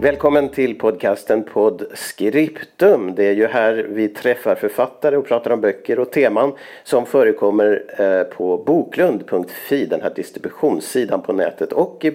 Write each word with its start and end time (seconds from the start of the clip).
Välkommen 0.00 0.48
till 0.48 0.78
podcasten 0.78 1.44
Podscriptum. 1.44 3.14
Det 3.14 3.24
är 3.24 3.32
ju 3.32 3.46
här 3.46 3.86
vi 3.90 4.08
träffar 4.08 4.54
författare 4.54 5.16
och 5.16 5.26
pratar 5.26 5.50
om 5.50 5.60
böcker 5.60 5.98
och 5.98 6.12
teman 6.12 6.52
som 6.84 7.06
förekommer 7.06 7.84
eh, 7.98 8.36
på 8.36 8.56
boklund.fi, 8.56 9.86
den 9.86 10.00
här 10.00 10.14
distributionssidan 10.14 11.22
på 11.22 11.32
nätet 11.32 11.72
och 11.72 12.04
i 12.04 12.12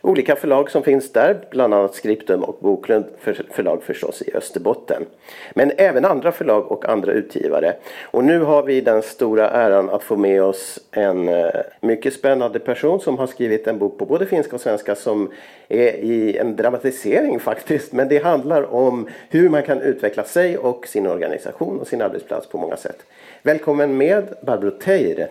olika 0.00 0.36
förlag 0.36 0.70
som 0.70 0.82
finns 0.82 1.12
där, 1.12 1.38
bland 1.50 1.74
annat 1.74 1.94
Skriptum 1.94 2.44
och 2.44 2.58
Boklund 2.60 3.04
förlag 3.50 3.82
förstås 3.82 4.22
i 4.22 4.34
Österbotten. 4.34 5.06
Men 5.54 5.72
även 5.76 6.04
andra 6.04 6.32
förlag 6.32 6.72
och 6.72 6.88
andra 6.88 7.12
utgivare. 7.12 7.72
Och 8.02 8.24
nu 8.24 8.40
har 8.40 8.62
vi 8.62 8.80
den 8.80 9.02
stora 9.02 9.50
äran 9.50 9.90
att 9.90 10.02
få 10.02 10.16
med 10.16 10.42
oss 10.42 10.78
en 10.90 11.28
eh, 11.28 11.50
mycket 11.80 12.14
spännande 12.14 12.58
person 12.58 13.00
som 13.00 13.18
har 13.18 13.26
skrivit 13.26 13.66
en 13.66 13.78
bok 13.78 13.98
på 13.98 14.06
både 14.06 14.26
finska 14.26 14.56
och 14.56 14.62
svenska 14.62 14.94
som 14.94 15.30
är 15.68 15.94
i 15.94 16.36
en 16.36 16.56
dramatisering 16.56 17.19
faktiskt. 17.40 17.92
Men 17.92 18.08
det 18.08 18.24
handlar 18.24 18.74
om 18.74 19.08
hur 19.28 19.48
man 19.48 19.62
kan 19.62 19.80
utveckla 19.80 20.24
sig 20.24 20.58
och 20.58 20.86
sin 20.86 21.06
organisation 21.06 21.80
och 21.80 21.86
sin 21.86 22.02
arbetsplats 22.02 22.48
på 22.48 22.58
många 22.58 22.76
sätt. 22.76 22.96
Välkommen 23.42 23.96
med 23.96 24.34
Barbro 24.42 24.70
Teire. 24.70 25.28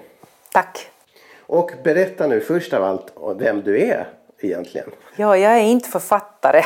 Tack. 0.51 0.89
Och 1.39 1.71
berätta 1.83 2.27
nu 2.27 2.39
först 2.39 2.73
av 2.73 2.83
allt 2.83 3.13
vem 3.39 3.61
du 3.61 3.81
är 3.81 4.07
egentligen. 4.39 4.89
Ja, 5.15 5.37
jag 5.37 5.53
är 5.53 5.63
inte 5.63 5.89
författare. 5.89 6.61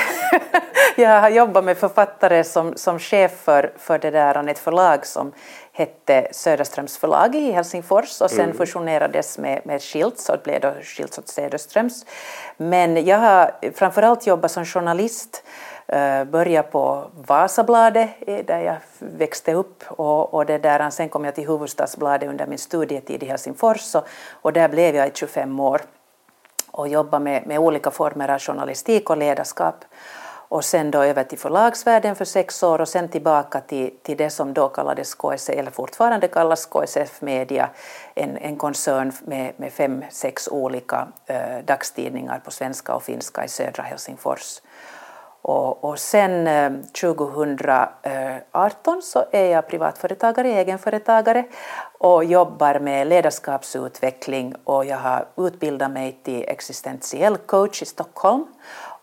jag 0.95 1.21
har 1.21 1.30
jobbat 1.30 1.63
med 1.63 1.77
författare 1.77 2.43
som, 2.43 2.73
som 2.75 2.99
chef 2.99 3.31
för, 3.31 3.73
för 3.77 3.99
det 3.99 4.11
där, 4.11 4.49
ett 4.49 4.59
förlag 4.59 5.05
som 5.05 5.31
hette 5.75 6.27
Söderströms 6.31 6.97
förlag 6.97 7.35
i 7.35 7.52
Helsingfors 7.52 8.21
och 8.21 8.31
sen 8.31 8.39
mm. 8.39 8.57
fusionerades 8.57 9.38
med, 9.38 9.61
med 9.66 9.81
Schilds 9.81 10.30
och 10.30 10.39
blev 10.43 10.61
då 10.61 10.73
Schilds 10.81 11.17
och 11.17 11.30
Söderströms. 11.30 12.05
Men 12.57 13.05
jag 13.05 13.17
har 13.17 13.52
framförallt 13.73 14.27
jobbat 14.27 14.52
som 14.52 14.65
journalist 14.65 15.43
eh, 15.88 16.23
började 16.23 16.67
på 16.67 17.05
Vasabladet 17.27 18.09
eh, 18.27 18.45
där 18.45 18.59
jag 18.59 18.75
växte 18.99 19.53
upp 19.53 19.83
och, 19.88 20.33
och 20.33 20.45
det 20.45 20.57
där, 20.57 20.89
sen 20.89 21.09
kom 21.09 21.25
jag 21.25 21.35
till 21.35 21.47
Hufvudstadsbladet 21.47 22.30
under 22.30 22.47
min 22.47 22.58
studietid 22.58 23.23
i 23.23 23.25
Helsingfors 23.25 23.95
och, 23.95 24.08
och 24.31 24.53
där 24.53 24.69
blev 24.69 24.95
jag 24.95 25.08
i 25.08 25.11
25 25.13 25.59
år 25.59 25.81
och 26.71 26.87
jobbade 26.87 27.23
med, 27.23 27.47
med 27.47 27.59
olika 27.59 27.91
former 27.91 28.30
av 28.30 28.39
journalistik 28.39 29.09
och 29.09 29.17
ledarskap 29.17 29.85
och 30.49 30.66
sen 30.66 30.91
då 30.91 31.03
över 31.03 31.23
till 31.23 31.39
förlagsvärlden 31.39 32.16
för 32.16 32.25
sex 32.25 32.63
år 32.63 32.81
och 32.81 32.88
sen 32.88 33.09
tillbaka 33.09 33.61
till, 33.61 33.91
till 34.03 34.17
det 34.17 34.30
som 34.30 34.53
då 34.53 34.69
kallades 34.69 35.16
KSF, 35.16 35.58
eller 35.58 35.72
fortfarande 35.72 36.27
kallas 36.27 36.66
KSF 36.66 37.22
Media, 37.22 37.69
en, 38.16 38.38
en 38.38 38.55
koncern 38.55 39.11
med, 39.25 39.53
med 39.58 39.73
fem, 39.73 40.03
sex 40.09 40.47
olika 40.47 41.08
eh, 41.25 41.66
dagstidningar 41.66 42.39
på 42.39 42.52
svenska 42.52 42.95
och 42.95 43.03
finska 43.03 43.45
i 43.45 43.47
södra 43.47 43.83
Helsingfors. 43.83 44.61
Och, 45.44 45.83
och 45.83 45.99
sen 45.99 46.47
eh, 46.47 46.71
2018 47.02 49.02
så 49.02 49.25
är 49.31 49.45
jag 49.45 49.67
privatföretagare, 49.67 50.47
egenföretagare 50.47 51.45
och 51.97 52.23
jobbar 52.23 52.80
med 52.80 53.08
ledarskapsutveckling 53.08 54.55
och 54.64 54.86
jag 54.86 54.97
har 54.97 55.25
utbildat 55.38 55.91
mig 55.91 56.19
till 56.23 56.45
existentiell 56.48 57.37
coach 57.37 57.81
i 57.81 57.86
Stockholm 57.86 58.45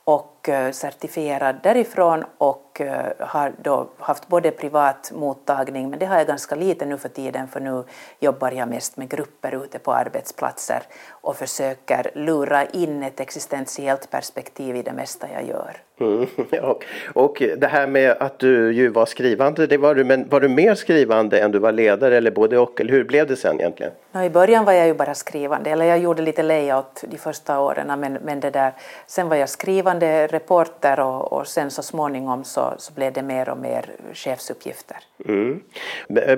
och 0.05 0.40
eh, 0.49 0.71
certifierad 0.71 1.57
därifrån 1.63 2.25
och 2.39 2.81
eh, 2.81 3.13
har 3.19 3.53
då 3.63 3.89
haft 3.99 4.29
både 4.29 4.51
privat 4.51 5.13
mottagning 5.15 5.91
men 5.91 5.99
det 5.99 6.07
har 6.07 6.17
jag 6.17 6.27
ganska 6.27 6.55
lite 6.55 6.87
nu 6.87 6.99
för 6.99 7.09
tiden 7.09 7.49
för 7.49 7.61
nu 7.61 7.85
jobbar 8.21 8.51
jag 8.51 8.69
mest 8.69 8.97
med 8.97 9.09
grupper 9.09 9.65
ute 9.65 9.79
på 9.79 9.93
arbetsplatser 9.93 10.83
och 11.11 11.37
försöker 11.37 12.11
lura 12.15 12.65
in 12.65 13.03
ett 13.03 13.21
existentiellt 13.21 14.11
perspektiv 14.11 14.77
i 14.77 14.83
det 14.83 14.93
mesta 14.93 15.27
jag 15.33 15.47
gör. 15.47 15.77
Mm, 16.01 16.27
ja. 16.51 16.79
Och 17.13 17.43
det 17.57 17.67
här 17.67 17.87
med 17.87 18.11
att 18.11 18.39
du 18.39 18.73
ju 18.73 18.89
var 18.89 19.07
skrivande, 19.07 19.67
det 19.67 19.77
var, 19.77 19.95
du, 19.95 20.05
men 20.05 20.29
var 20.29 20.41
du 20.41 20.49
mer 20.49 20.75
skrivande 20.75 21.41
än 21.41 21.51
du 21.51 21.59
var 21.59 21.73
ledare 21.73 22.17
eller 22.17 22.31
både 22.31 22.59
och? 22.59 22.81
Eller 22.81 22.93
hur 22.93 23.05
blev 23.05 23.27
det 23.27 23.37
sen 23.37 23.61
egentligen? 23.61 23.93
No, 24.13 24.23
I 24.23 24.31
början 24.31 24.65
var 24.65 24.73
jag 24.73 24.87
ju 24.87 24.95
bara 24.95 25.15
skrivande, 25.15 25.71
eller 25.71 25.85
jag 25.85 25.99
gjorde 25.99 26.23
lite 26.23 26.43
layout 26.43 27.05
de 27.11 27.19
första 27.19 27.61
åren 27.61 28.01
men, 28.01 28.13
men 28.13 28.41
det 28.41 28.51
där, 28.51 28.73
sen 29.07 29.29
var 29.29 29.37
jag 29.37 29.49
skrivande 29.49 30.27
reporter 30.33 31.01
och, 31.01 31.33
och 31.33 31.47
sen 31.47 31.71
så 31.71 31.83
småningom 31.83 32.45
så, 32.45 32.75
så 32.79 32.93
blev 32.93 33.13
det 33.13 33.23
mer 33.23 33.49
och 33.49 33.59
mer 33.59 33.97
chefsuppgifter. 34.13 34.97
Mm. 35.25 35.63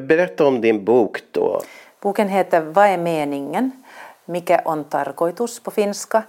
Berätta 0.07 0.47
om 0.47 0.61
din 0.61 0.85
bok 0.85 1.21
då. 1.31 1.61
Boken 2.01 2.29
heter 2.29 2.61
Vad 2.61 2.87
är 2.87 2.99
meningen? 2.99 3.71
Mikä 4.25 4.63
on 4.65 4.85
tarkoitus 4.85 5.61
på 5.61 5.71
finska 5.71 6.23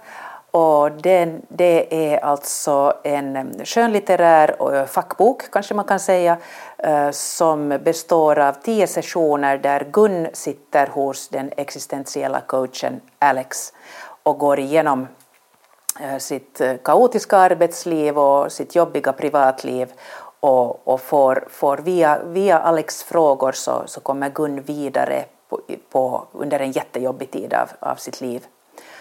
och 0.56 0.92
det, 0.92 1.38
det 1.48 2.12
är 2.12 2.24
alltså 2.24 2.94
en 3.04 3.64
skönlitterär 3.64 4.86
fackbok, 4.86 5.50
kanske 5.50 5.74
man 5.74 5.84
kan 5.84 6.00
säga, 6.00 6.36
som 7.10 7.78
består 7.84 8.38
av 8.38 8.52
tio 8.52 8.86
sessioner 8.86 9.58
där 9.58 9.86
Gun 9.92 10.26
sitter 10.32 10.86
hos 10.86 11.28
den 11.28 11.50
existentiella 11.56 12.40
coachen 12.40 13.00
Alex 13.18 13.72
och 14.22 14.38
går 14.38 14.58
igenom 14.58 15.06
Eh, 16.00 16.18
sitt 16.18 16.60
eh, 16.60 16.76
kaotiska 16.84 17.36
arbetsliv 17.36 18.18
och 18.18 18.52
sitt 18.52 18.74
jobbiga 18.74 19.12
privatliv 19.12 19.92
och, 20.40 20.88
och 20.88 21.00
får, 21.00 21.48
får 21.50 21.76
via, 21.76 22.18
via 22.24 22.58
Alex 22.58 23.02
frågor 23.02 23.52
så, 23.52 23.82
så 23.86 24.00
kommer 24.00 24.30
Gun 24.30 24.62
vidare 24.62 25.24
på, 25.48 25.60
på, 25.90 26.26
under 26.32 26.60
en 26.60 26.72
jättejobbig 26.72 27.30
tid 27.30 27.54
av, 27.54 27.68
av 27.80 27.94
sitt 27.94 28.20
liv. 28.20 28.46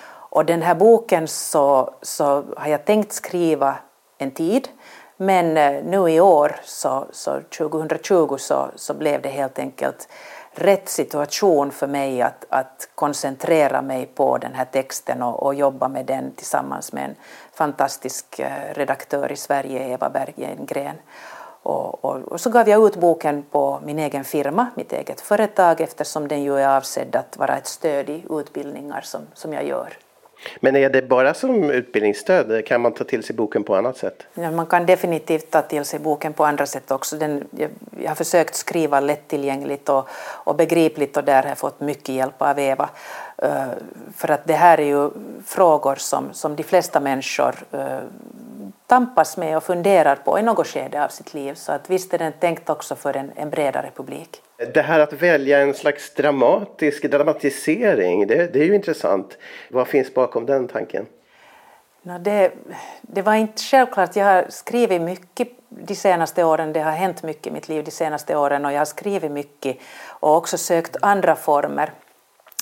Och 0.09 0.45
den 0.45 0.61
här 0.61 0.75
boken 0.75 1.27
så, 1.27 1.93
så 2.01 2.43
har 2.57 2.67
jag 2.67 2.85
tänkt 2.85 3.11
skriva 3.11 3.75
en 4.17 4.31
tid 4.31 4.69
men 5.17 5.57
eh, 5.57 5.83
nu 5.83 6.09
i 6.09 6.19
år, 6.19 6.55
så, 6.63 7.05
så 7.11 7.41
2020, 7.57 8.37
så, 8.39 8.71
så 8.75 8.93
blev 8.93 9.21
det 9.21 9.29
helt 9.29 9.59
enkelt 9.59 10.07
rätt 10.56 10.90
situation 10.90 11.72
för 11.72 11.88
mig 11.88 12.22
att, 12.22 12.46
att 12.50 12.90
koncentrera 12.96 13.81
mig 13.81 14.06
på 14.06 14.38
den 14.38 14.53
här 14.53 14.66
texten 14.66 15.22
och, 15.22 15.44
och 15.44 15.56
jobba 15.56 15.88
med 15.88 16.06
den 16.06 16.31
tillsammans 16.31 16.94
med 16.94 17.03
en 17.03 17.16
fantastisk 17.53 18.40
eh, 18.40 18.74
redaktör 18.74 19.31
i 19.31 19.36
Sverige, 19.36 19.94
Eva 19.94 20.09
Berggren. 20.09 20.96
Och, 21.64 22.06
och, 22.06 22.16
och, 22.16 22.41
så 22.41 22.50
gav 22.50 22.69
jag 22.69 22.88
ut 22.88 22.96
boken 22.96 23.44
på 23.52 23.80
min 23.84 24.00
egen 24.00 24.24
firma, 24.24 24.68
mitt 24.75 24.94
eget 24.94 25.22
företag 25.22 25.81
eftersom 25.81 26.28
den 26.28 26.44
ju 26.44 26.59
är 26.59 26.78
avsedd 26.78 27.16
att 27.16 27.38
vara 27.38 27.58
ett 27.58 27.68
stöd 27.68 28.09
i 28.09 28.25
utbildningar 28.30 29.02
som, 29.02 29.22
som 29.34 29.53
jag 29.53 29.68
gör. 29.68 29.97
Men 30.59 30.75
är 30.75 30.89
det 30.89 31.01
bara 31.01 31.33
som 31.33 31.69
utbildningsstöd? 31.69 32.65
Kan 32.65 32.81
man 32.81 32.91
ta 32.91 33.03
till 33.03 33.23
sig 33.23 33.35
boken 33.35 33.63
på 33.63 33.75
annat 33.75 33.97
sätt? 33.97 34.23
Ja, 34.33 34.51
man 34.51 34.65
kan 34.65 34.85
definitivt 34.85 35.51
ta 35.51 35.61
till 35.61 35.85
sig 35.85 35.99
boken 35.99 36.33
på 36.33 36.45
andra 36.45 36.65
sätt 36.65 36.91
också. 36.91 37.15
Den, 37.15 37.47
jag, 37.57 37.69
jag 37.99 38.09
har 38.09 38.15
försökt 38.15 38.55
skriva 38.55 38.99
lättillgängligt 38.99 39.89
och, 39.89 40.07
och 40.43 40.55
begripligt 40.55 41.17
och 41.17 41.23
där 41.23 41.41
har 41.41 41.49
jag 41.49 41.57
fått 41.57 41.79
mycket 41.79 42.15
hjälp 42.15 42.41
av 42.41 42.59
Eva. 42.59 42.89
Uh, 43.43 43.65
för 44.15 44.31
att 44.31 44.47
det 44.47 44.53
här 44.53 44.79
är 44.79 44.85
ju 44.85 45.09
frågor 45.45 45.95
som, 45.95 46.33
som 46.33 46.55
de 46.55 46.63
flesta 46.63 46.99
människor 46.99 47.55
uh, 47.73 47.99
tampas 48.88 49.38
med 49.38 49.57
och 49.57 49.63
funderar 49.63 50.16
på 50.16 50.39
i 50.39 50.41
något 50.41 50.67
skede 50.67 51.03
av 51.03 51.07
sitt 51.07 51.34
liv. 51.34 51.53
Så 51.53 51.72
att 51.72 51.89
visst 51.89 52.13
är 52.13 52.17
den 52.17 52.34
tänkt 52.39 52.69
också 52.69 52.95
för 52.95 53.17
en, 53.17 53.31
en 53.35 53.50
bredare 53.50 53.91
publik. 53.96 54.41
Det 54.73 54.81
här 54.81 54.99
att 54.99 55.14
välja 55.14 55.59
en 55.61 55.73
slags 55.73 56.14
dramatisk 56.14 57.11
dramatisering, 57.11 58.28
det, 58.28 58.53
det 58.53 58.59
är 58.59 58.66
ju 58.66 58.75
intressant. 58.75 59.37
Vad 59.70 59.87
finns 59.87 60.14
bakom 60.14 60.46
den 60.46 60.67
tanken? 60.67 61.05
No, 62.05 62.20
det, 62.20 62.52
det 63.02 63.22
var 63.22 63.34
inte 63.34 63.64
självklart. 63.64 64.16
Jag 64.16 64.25
har 64.25 64.46
skrivit 64.49 65.02
mycket 65.02 65.47
de 65.70 65.96
senaste 65.96 66.43
åren. 66.43 66.73
Det 66.73 66.79
har 66.79 66.91
hänt 66.91 67.23
mycket 67.23 67.47
i 67.47 67.52
mitt 67.52 67.70
liv 67.70 67.84
de 67.84 67.91
senaste 67.91 68.35
åren 68.35 68.66
och 68.66 68.72
jag 68.72 68.78
har 68.78 68.85
skrivit 68.85 69.31
mycket 69.31 69.78
och 70.08 70.35
också 70.35 70.58
sökt 70.58 70.97
andra 71.02 71.35
former. 71.35 71.91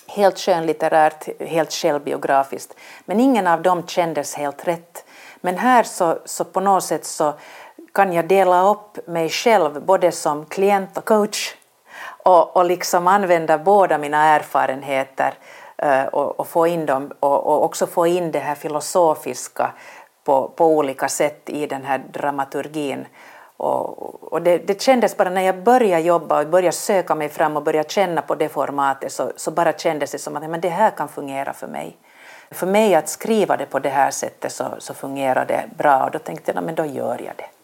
Helt 0.07 0.39
skönlitterärt, 0.39 1.41
helt 1.41 1.71
självbiografiskt. 1.71 2.75
Men 3.05 3.19
ingen 3.19 3.47
av 3.47 3.61
dem 3.61 3.87
kändes 3.87 4.35
helt 4.35 4.67
rätt. 4.67 5.05
Men 5.41 5.57
här 5.57 5.83
så, 5.83 6.17
så 6.25 6.43
på 6.45 6.59
något 6.59 6.83
sätt 6.83 7.05
så 7.05 7.33
kan 7.93 8.13
jag 8.13 8.27
dela 8.27 8.69
upp 8.69 9.07
mig 9.07 9.29
själv 9.29 9.81
både 9.81 10.11
som 10.11 10.45
klient 10.45 10.97
och 10.97 11.05
coach 11.05 11.55
och, 12.23 12.57
och 12.57 12.65
liksom 12.65 13.07
använda 13.07 13.57
båda 13.57 13.97
mina 13.97 14.25
erfarenheter 14.25 15.33
eh, 15.77 16.03
och, 16.03 16.39
och, 16.39 16.47
få 16.47 16.67
in 16.67 16.85
dem 16.85 17.11
och, 17.19 17.47
och, 17.47 17.63
också 17.63 17.87
få 17.87 18.07
in 18.07 18.31
det 18.31 18.39
här 18.39 18.55
filosofiska 18.55 19.71
på, 20.23 20.47
på 20.55 20.65
olika 20.65 21.07
sätt 21.07 21.49
i 21.49 21.67
den 21.67 21.85
här 21.85 22.01
dramaturgin. 22.13 23.05
och, 23.57 24.33
och 24.33 24.41
det, 24.41 24.57
det 24.57 24.81
kändes 24.81 25.17
bara 25.17 25.29
när 25.29 25.41
jag 25.41 25.63
började 25.63 26.01
jobba 26.01 26.41
och 26.41 26.47
började 26.47 26.77
söka 26.77 27.15
mig 27.15 27.29
fram 27.29 27.57
och 27.57 27.63
började 27.63 27.89
känna 27.89 28.21
på 28.21 28.35
det 28.35 28.49
formatet 28.49 29.11
så, 29.11 29.31
så 29.35 29.51
bara 29.51 29.73
kändes 29.73 30.11
det 30.11 30.19
som 30.19 30.35
att 30.37 30.49
men 30.49 30.61
det 30.61 30.69
här 30.69 30.91
kan 30.91 31.07
fungera 31.07 31.53
för 31.53 31.67
mig. 31.67 31.97
För 32.51 32.67
mig 32.67 32.95
att 32.95 33.09
skriva 33.09 33.57
det 33.57 33.65
på 33.65 33.79
det 33.79 33.89
här 33.89 34.11
sättet 34.11 34.51
så, 34.51 34.75
så 34.79 34.93
fungerar 34.93 35.45
det 35.45 35.65
bra 35.77 36.03
och 36.05 36.11
då 36.11 36.19
tänkte 36.19 36.51
jag 36.55 36.63
men 36.63 36.75
då 36.75 36.85
gör 36.85 37.21
jag 37.21 37.35
det. 37.37 37.60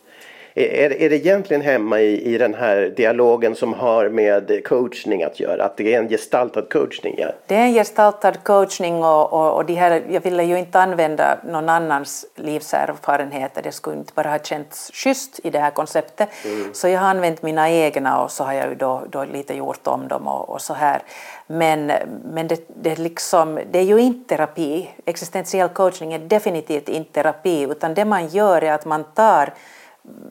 Är, 0.60 1.02
är 1.02 1.10
det 1.10 1.16
egentligen 1.16 1.62
hemma 1.62 2.00
i, 2.00 2.34
i 2.34 2.38
den 2.38 2.54
här 2.54 2.94
dialogen 2.98 3.56
som 3.56 3.74
har 3.74 4.10
med 4.10 4.66
coachning 4.66 5.24
att 5.24 5.40
göra? 5.40 5.64
Att 5.64 5.78
det 5.78 5.94
är 5.94 6.00
en 6.00 6.10
gestaltad 6.10 6.62
coachning? 6.62 7.16
Ja? 7.18 7.28
Det 7.48 7.56
är 7.56 7.62
en 7.62 7.74
gestaltad 7.74 8.34
coachning 8.44 9.04
och, 9.04 9.34
och, 9.34 9.54
och 9.54 9.66
de 9.66 9.74
här, 9.74 10.04
jag 10.10 10.22
ville 10.22 10.44
ju 10.44 10.60
inte 10.60 10.80
använda 10.80 11.38
någon 11.44 11.70
annans 11.70 12.26
livserfarenheter. 12.36 13.62
Det 13.62 13.72
skulle 13.72 13.98
inte 13.98 14.14
bara 14.16 14.30
ha 14.30 14.40
känts 14.40 14.92
schysst 14.94 15.40
i 15.44 15.50
det 15.50 15.60
här 15.60 15.72
konceptet. 15.72 16.30
Mm. 16.46 16.74
Så 16.74 16.88
jag 16.88 17.00
har 17.00 17.08
använt 17.08 17.42
mina 17.42 17.70
egna 17.70 18.24
och 18.24 18.32
så 18.32 18.44
har 18.44 18.54
jag 18.54 18.70
ju 18.70 18.76
då, 18.76 19.04
då 19.10 19.24
lite 19.24 19.54
gjort 19.54 19.88
om 19.88 20.08
dem 20.08 20.28
och, 20.28 20.50
och 20.50 20.62
så 20.62 20.74
här. 20.74 21.02
Men, 21.48 21.92
men 22.34 22.48
det, 22.48 22.68
det, 22.82 23.00
liksom, 23.00 23.60
det 23.72 23.80
är 23.80 23.84
ju 23.84 24.00
inte 24.00 24.36
terapi. 24.36 24.90
Existentiell 25.06 25.70
coachning 25.70 26.14
är 26.14 26.20
definitivt 26.20 26.90
inte 26.90 27.14
terapi 27.14 27.68
utan 27.72 27.94
det 27.94 28.06
man 28.06 28.28
gör 28.28 28.64
är 28.64 28.74
att 28.74 28.86
man 28.86 29.04
tar 29.04 29.54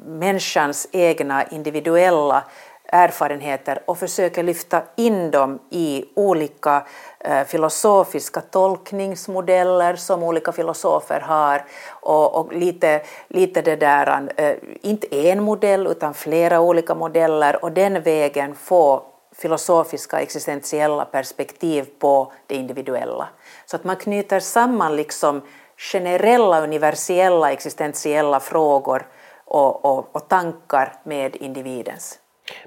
människans 0.06 0.88
egna 0.92 1.44
individuella 1.44 2.44
erfarenheter 2.88 3.82
och 3.84 3.98
försöker 3.98 4.42
lyfta 4.42 4.82
in 4.96 5.30
dem 5.30 5.58
i 5.70 6.04
olika 6.14 6.86
eh, 7.20 7.44
filosofiska 7.44 8.40
tolkningsmodeller 8.40 9.96
som 9.96 10.22
olika 10.22 10.52
filosofer 10.52 11.20
har 11.20 11.64
och, 11.90 12.34
och 12.34 12.52
lite, 12.52 13.02
lite 13.28 13.62
det 13.62 13.76
där, 13.76 14.28
eh, 14.36 14.54
inte 14.82 15.16
en 15.16 15.42
modell 15.42 15.86
utan 15.86 16.14
flera 16.14 16.60
olika 16.60 16.94
modeller 16.94 17.64
och 17.64 17.72
den 17.72 18.02
vägen 18.02 18.54
få 18.54 19.02
filosofiska 19.34 20.20
existentiella 20.20 21.04
perspektiv 21.04 21.86
på 21.98 22.32
det 22.46 22.54
individuella. 22.54 23.28
Så 23.66 23.76
att 23.76 23.84
man 23.84 23.96
knyter 23.96 24.40
samman 24.40 24.96
liksom 24.96 25.42
generella 25.76 26.60
universella 26.60 27.52
existentiella 27.52 28.40
frågor 28.40 29.06
och, 29.46 29.84
och, 29.84 30.16
och 30.16 30.28
tankar 30.28 30.92
med 31.04 31.36
individens. 31.36 32.18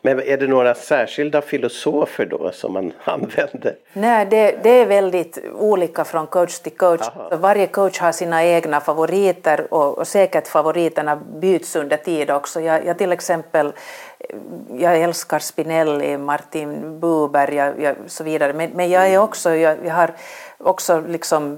Men 0.01 0.19
är 0.19 0.37
det 0.37 0.47
några 0.47 0.75
särskilda 0.75 1.41
filosofer 1.41 2.25
då 2.25 2.51
som 2.51 2.73
man 2.73 2.93
använder? 3.03 3.75
Nej, 3.93 4.25
det, 4.25 4.59
det 4.63 4.69
är 4.69 4.85
väldigt 4.85 5.37
olika 5.53 6.03
från 6.03 6.27
coach 6.27 6.59
till 6.59 6.77
coach. 6.77 7.01
Aha. 7.01 7.37
Varje 7.37 7.67
coach 7.67 7.99
har 7.99 8.11
sina 8.11 8.45
egna 8.45 8.79
favoriter 8.79 9.73
och, 9.73 9.97
och 9.97 10.07
säkert 10.07 10.47
favoriterna 10.47 11.15
byts 11.15 11.75
under 11.75 11.97
tid 11.97 12.31
också. 12.31 12.61
Jag, 12.61 12.85
jag 12.85 12.97
till 12.97 13.11
exempel 13.11 13.73
jag 14.73 15.01
älskar 15.01 15.39
Spinelli, 15.39 16.17
Martin 16.17 16.99
Buber 16.99 17.51
jag, 17.51 17.95
så 18.07 18.23
vidare. 18.23 18.53
Men, 18.53 18.71
men 18.71 18.89
jag 18.89 19.07
är 19.07 19.17
också, 19.17 19.55
jag, 19.55 19.77
jag 19.85 19.93
har 19.93 20.13
också 20.57 21.03
liksom 21.07 21.57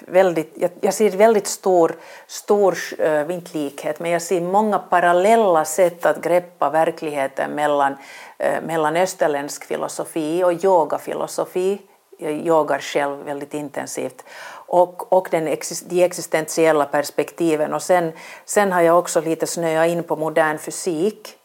väldigt, 0.00 0.52
jag, 0.54 0.70
jag 0.80 0.94
ser 0.94 1.10
väldigt 1.10 1.46
stor, 1.46 1.96
stor 2.26 2.78
eh, 2.98 3.12
äh, 3.12 3.34
inte 3.34 3.58
likhet, 3.58 4.00
men 4.00 4.10
jag 4.10 4.22
ser 4.22 4.40
många 4.40 4.78
parallella 4.78 5.64
sätt 5.64 6.06
att 6.06 6.22
greppa 6.22 6.70
verkligheten 6.70 7.50
mellan, 7.50 7.96
äh, 8.38 8.62
mellan 8.62 8.96
österländsk 8.96 9.64
filosofi 9.64 10.44
och 10.44 10.64
yogafilosofi. 10.64 11.78
Jag 12.18 12.32
yogar 12.32 12.78
själv 12.78 13.24
väldigt 13.24 13.54
intensivt. 13.54 14.24
Och, 14.66 15.12
och 15.12 15.28
den, 15.30 15.56
de 15.88 16.04
existentiella 16.04 16.84
perspektiven. 16.84 17.74
Och 17.74 17.82
sen, 17.82 18.12
sen 18.44 18.72
har 18.72 18.80
jag 18.80 18.98
också 18.98 19.20
lite 19.20 19.46
snöat 19.46 19.88
in 19.88 20.02
på 20.02 20.16
modern 20.16 20.58
fysik 20.58 21.37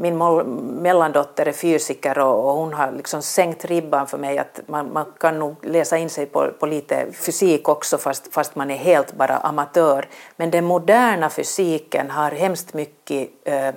min 0.00 0.18
mellandotter 0.82 1.48
är 1.48 1.52
fysiker 1.52 2.18
och, 2.18 2.52
hon 2.52 2.74
har 2.74 2.92
liksom 2.92 3.22
sänkt 3.22 3.64
ribban 3.64 4.06
för 4.06 4.18
mig 4.18 4.38
att 4.38 4.60
man, 4.66 4.92
man 4.92 5.12
kan 5.20 5.38
nog 5.38 5.56
läsa 5.62 5.96
in 5.96 6.10
sig 6.10 6.26
på, 6.26 6.50
på 6.60 6.66
lite 6.66 7.12
fysik 7.12 7.68
också 7.68 7.98
fast, 7.98 8.34
fast, 8.34 8.56
man 8.56 8.70
är 8.70 8.76
helt 8.76 9.12
bara 9.12 9.36
amatör. 9.36 10.08
Men 10.36 10.50
den 10.50 10.64
moderna 10.64 11.30
fysiken 11.30 12.10
har 12.10 12.30
hemskt 12.30 12.74
mycket 12.74 13.28
eh, 13.44 13.74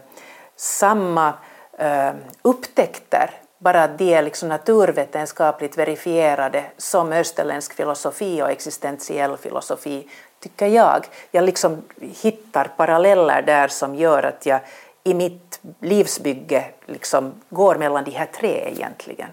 samma 0.56 1.34
eh, 1.78 2.12
upptäckter 2.42 3.32
bara 3.58 3.84
att 3.84 3.98
de 3.98 4.14
är 4.14 4.22
liksom 4.22 4.50
naturvetenskapligt 4.50 5.78
verifierade 5.78 6.64
som 6.78 7.12
österländsk 7.12 7.74
filosofi 7.74 8.42
och 8.42 8.52
existentiell 8.52 9.38
filosofi, 9.38 10.08
tycker 10.40 10.68
jag. 10.68 11.06
Jag 11.32 11.44
liksom 11.44 11.82
hittar 12.00 12.72
paralleller 12.78 13.42
där 13.42 13.68
som 13.68 13.96
gör 13.96 14.24
att 14.24 14.46
jag 14.46 14.60
i 15.04 15.14
mitt 15.14 15.51
livsbygge 15.80 16.66
liksom 16.86 17.34
går 17.50 17.76
mellan 17.76 18.04
de 18.04 18.12
här 18.12 18.26
tre 18.26 18.70
egentligen. 18.72 19.30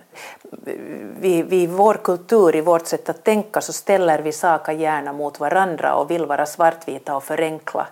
Vi, 1.20 1.42
vi, 1.42 1.62
I 1.62 1.66
vår 1.66 1.94
kultur, 1.94 2.56
i 2.56 2.60
vårt 2.60 2.86
sätt 2.86 3.08
att 3.08 3.25
tänka, 3.25 3.60
så 3.60 3.72
ställer 3.72 4.19
vi 4.22 4.32
saker 4.32 4.72
gärna 4.72 5.12
mot 5.12 5.40
varandra 5.40 5.94
och 5.94 6.10
vill 6.10 6.26
vara 6.26 6.46
svartvita 6.46 7.16
och 7.16 7.25
förenkla. 7.25 7.86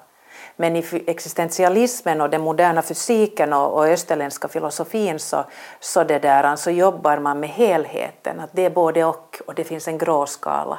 Men 0.57 0.77
i 0.77 0.85
existentialismen 1.07 2.21
och 2.21 2.31
den 2.31 2.41
moderna 2.41 2.83
fysiken 2.83 3.53
och, 3.53 3.73
och 3.73 3.87
österländska 3.87 4.49
filosofin 4.49 5.19
så, 5.19 5.45
så, 5.81 6.05
det 6.05 6.19
där, 6.19 6.57
så 6.57 6.71
jobbar 6.71 7.19
man 7.19 7.41
med 7.41 7.49
helheten, 7.49 8.41
att 8.41 8.51
det 8.53 8.65
är 8.65 8.71
både 8.71 9.05
och 9.05 9.43
och 9.47 9.55
det 9.55 9.65
finns 9.65 9.89
en 9.89 9.99
gråskala. 9.99 10.79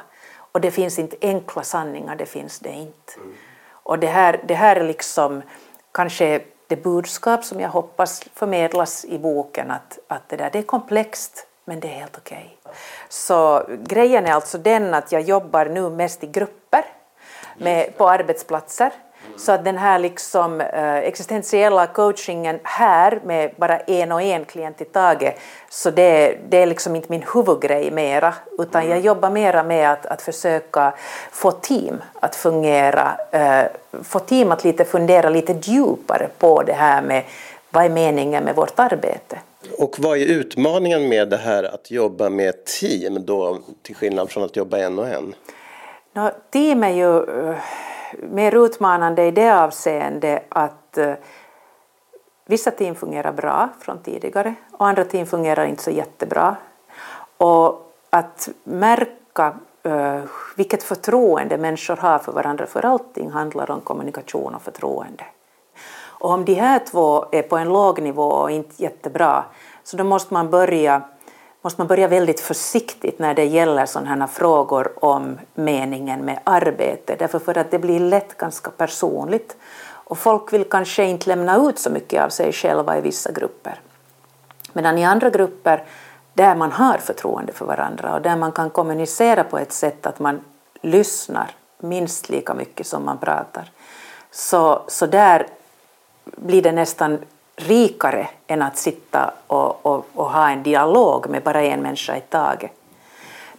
Och 0.52 0.60
det 0.60 0.70
finns 0.70 0.98
inte 0.98 1.16
enkla 1.20 1.62
sanningar, 1.62 2.16
det 2.16 2.26
finns 2.26 2.58
det 2.58 2.72
inte. 2.72 3.12
Och 3.70 3.98
det 3.98 4.06
här, 4.06 4.40
det 4.48 4.54
här 4.54 4.76
är 4.76 4.84
liksom 4.84 5.42
kanske 5.92 6.40
det 6.68 6.76
budskap 6.76 7.44
som 7.44 7.60
jag 7.60 7.68
hoppas 7.68 8.22
förmedlas 8.34 9.04
i 9.04 9.18
boken 9.18 9.70
att, 9.70 9.98
att 10.06 10.28
det, 10.28 10.36
där, 10.36 10.50
det 10.52 10.58
är 10.58 10.62
komplext 10.62 11.46
men 11.64 11.80
det 11.80 11.88
är 11.88 11.92
helt 11.92 12.18
okej. 12.18 12.56
Okay. 12.62 12.74
Så 13.08 13.62
grejen 13.84 14.26
är 14.26 14.32
alltså 14.32 14.58
den 14.58 14.94
att 14.94 15.12
jag 15.12 15.22
jobbar 15.22 15.66
nu 15.66 15.90
mest 15.90 16.24
i 16.24 16.26
grupper 16.26 16.84
med, 17.56 17.96
på 17.96 18.08
arbetsplatser 18.08 18.92
så 19.36 19.52
att 19.52 19.64
den 19.64 19.78
här 19.78 19.98
liksom, 19.98 20.60
eh, 20.60 20.96
existentiella 20.96 21.86
coachingen 21.86 22.58
här 22.62 23.20
med 23.24 23.50
bara 23.56 23.78
en 23.78 24.12
och 24.12 24.22
en 24.22 24.44
klient 24.44 24.80
i 24.80 24.84
taget, 24.84 25.40
så 25.70 25.90
det, 25.90 26.38
det 26.48 26.62
är 26.62 26.66
liksom 26.66 26.96
inte 26.96 27.10
min 27.10 27.24
huvudgrej 27.34 27.90
mera, 27.90 28.34
utan 28.58 28.88
jag 28.88 29.00
jobbar 29.00 29.30
mera 29.30 29.62
med 29.62 29.92
att, 29.92 30.06
att 30.06 30.22
försöka 30.22 30.94
få 31.32 31.50
team 31.50 32.02
att 32.14 32.36
fungera, 32.36 33.20
eh, 33.30 33.64
få 34.02 34.18
team 34.18 34.52
att 34.52 34.64
lite 34.64 34.84
fundera 34.84 35.28
lite 35.28 35.52
djupare 35.62 36.28
på 36.38 36.62
det 36.62 36.72
här 36.72 37.02
med 37.02 37.24
vad 37.70 37.84
är 37.84 37.88
meningen 37.90 38.44
med 38.44 38.56
vårt 38.56 38.78
arbete. 38.78 39.38
Och 39.78 39.96
vad 39.98 40.18
är 40.18 40.26
utmaningen 40.26 41.08
med 41.08 41.28
det 41.28 41.36
här 41.36 41.64
att 41.64 41.90
jobba 41.90 42.28
med 42.28 42.64
team 42.64 43.26
då, 43.26 43.58
till 43.82 43.96
skillnad 43.96 44.30
från 44.30 44.44
att 44.44 44.56
jobba 44.56 44.78
en 44.78 44.98
och 44.98 45.08
en? 45.08 45.34
No, 46.12 46.30
team 46.50 46.84
är 46.84 46.90
ju 46.90 47.16
eh, 47.48 47.56
mer 48.22 48.64
utmanande 48.64 49.26
i 49.26 49.30
det 49.30 49.62
avseende 49.62 50.42
att 50.48 50.98
eh, 50.98 51.14
vissa 52.46 52.70
team 52.70 52.94
fungerar 52.94 53.32
bra 53.32 53.68
från 53.80 54.02
tidigare 54.02 54.54
och 54.72 54.86
andra 54.86 55.04
team 55.04 55.26
fungerar 55.26 55.64
inte 55.64 55.82
så 55.82 55.90
jättebra. 55.90 56.56
Och 57.36 57.92
att 58.10 58.48
märka 58.64 59.54
eh, 59.82 60.20
vilket 60.56 60.82
förtroende 60.82 61.58
människor 61.58 61.96
har 61.96 62.18
för 62.18 62.32
varandra, 62.32 62.66
för 62.66 62.84
allting 62.84 63.30
handlar 63.30 63.70
om 63.70 63.80
kommunikation 63.80 64.54
och 64.54 64.62
förtroende. 64.62 65.24
Och 66.20 66.30
om 66.30 66.44
de 66.44 66.54
här 66.54 66.78
två 66.78 67.24
är 67.32 67.42
på 67.42 67.56
en 67.56 67.68
låg 67.68 68.02
nivå 68.02 68.28
och 68.28 68.50
inte 68.50 68.82
jättebra, 68.82 69.44
så 69.84 69.96
då 69.96 70.04
måste 70.04 70.34
man 70.34 70.50
börja 70.50 71.02
måste 71.62 71.80
man 71.80 71.86
börja 71.86 72.08
väldigt 72.08 72.40
försiktigt 72.40 73.18
när 73.18 73.34
det 73.34 73.44
gäller 73.44 73.86
sådana 73.86 74.16
här 74.16 74.26
frågor 74.26 75.04
om 75.04 75.38
meningen 75.54 76.24
med 76.24 76.38
arbete, 76.44 77.16
därför 77.18 77.38
för 77.38 77.58
att 77.58 77.70
det 77.70 77.78
blir 77.78 78.00
lätt 78.00 78.36
ganska 78.36 78.70
personligt 78.70 79.56
och 80.08 80.18
folk 80.18 80.52
vill 80.52 80.64
kanske 80.64 81.04
inte 81.04 81.28
lämna 81.28 81.56
ut 81.56 81.78
så 81.78 81.90
mycket 81.90 82.24
av 82.24 82.28
sig 82.28 82.52
själva 82.52 82.98
i 82.98 83.00
vissa 83.00 83.32
grupper. 83.32 83.80
Medan 84.72 84.98
i 84.98 85.04
andra 85.04 85.30
grupper 85.30 85.84
där 86.34 86.54
man 86.54 86.72
har 86.72 86.98
förtroende 86.98 87.52
för 87.52 87.64
varandra 87.64 88.14
och 88.14 88.22
där 88.22 88.36
man 88.36 88.52
kan 88.52 88.70
kommunicera 88.70 89.44
på 89.44 89.58
ett 89.58 89.72
sätt 89.72 90.06
att 90.06 90.18
man 90.18 90.40
lyssnar 90.80 91.50
minst 91.78 92.28
lika 92.28 92.54
mycket 92.54 92.86
som 92.86 93.04
man 93.04 93.18
pratar, 93.18 93.70
så, 94.30 94.82
så 94.88 95.06
där 95.06 95.46
blir 96.24 96.62
det 96.62 96.72
nästan 96.72 97.18
rikare 97.58 98.28
än 98.46 98.62
att 98.62 98.76
sitta 98.76 99.30
och, 99.46 99.86
och, 99.86 100.06
och, 100.14 100.30
ha 100.30 100.50
en 100.50 100.62
dialog 100.62 101.28
med 101.28 101.42
bara 101.42 101.62
en 101.62 101.82
människa 101.82 102.16
i 102.16 102.20
taget. 102.20 102.70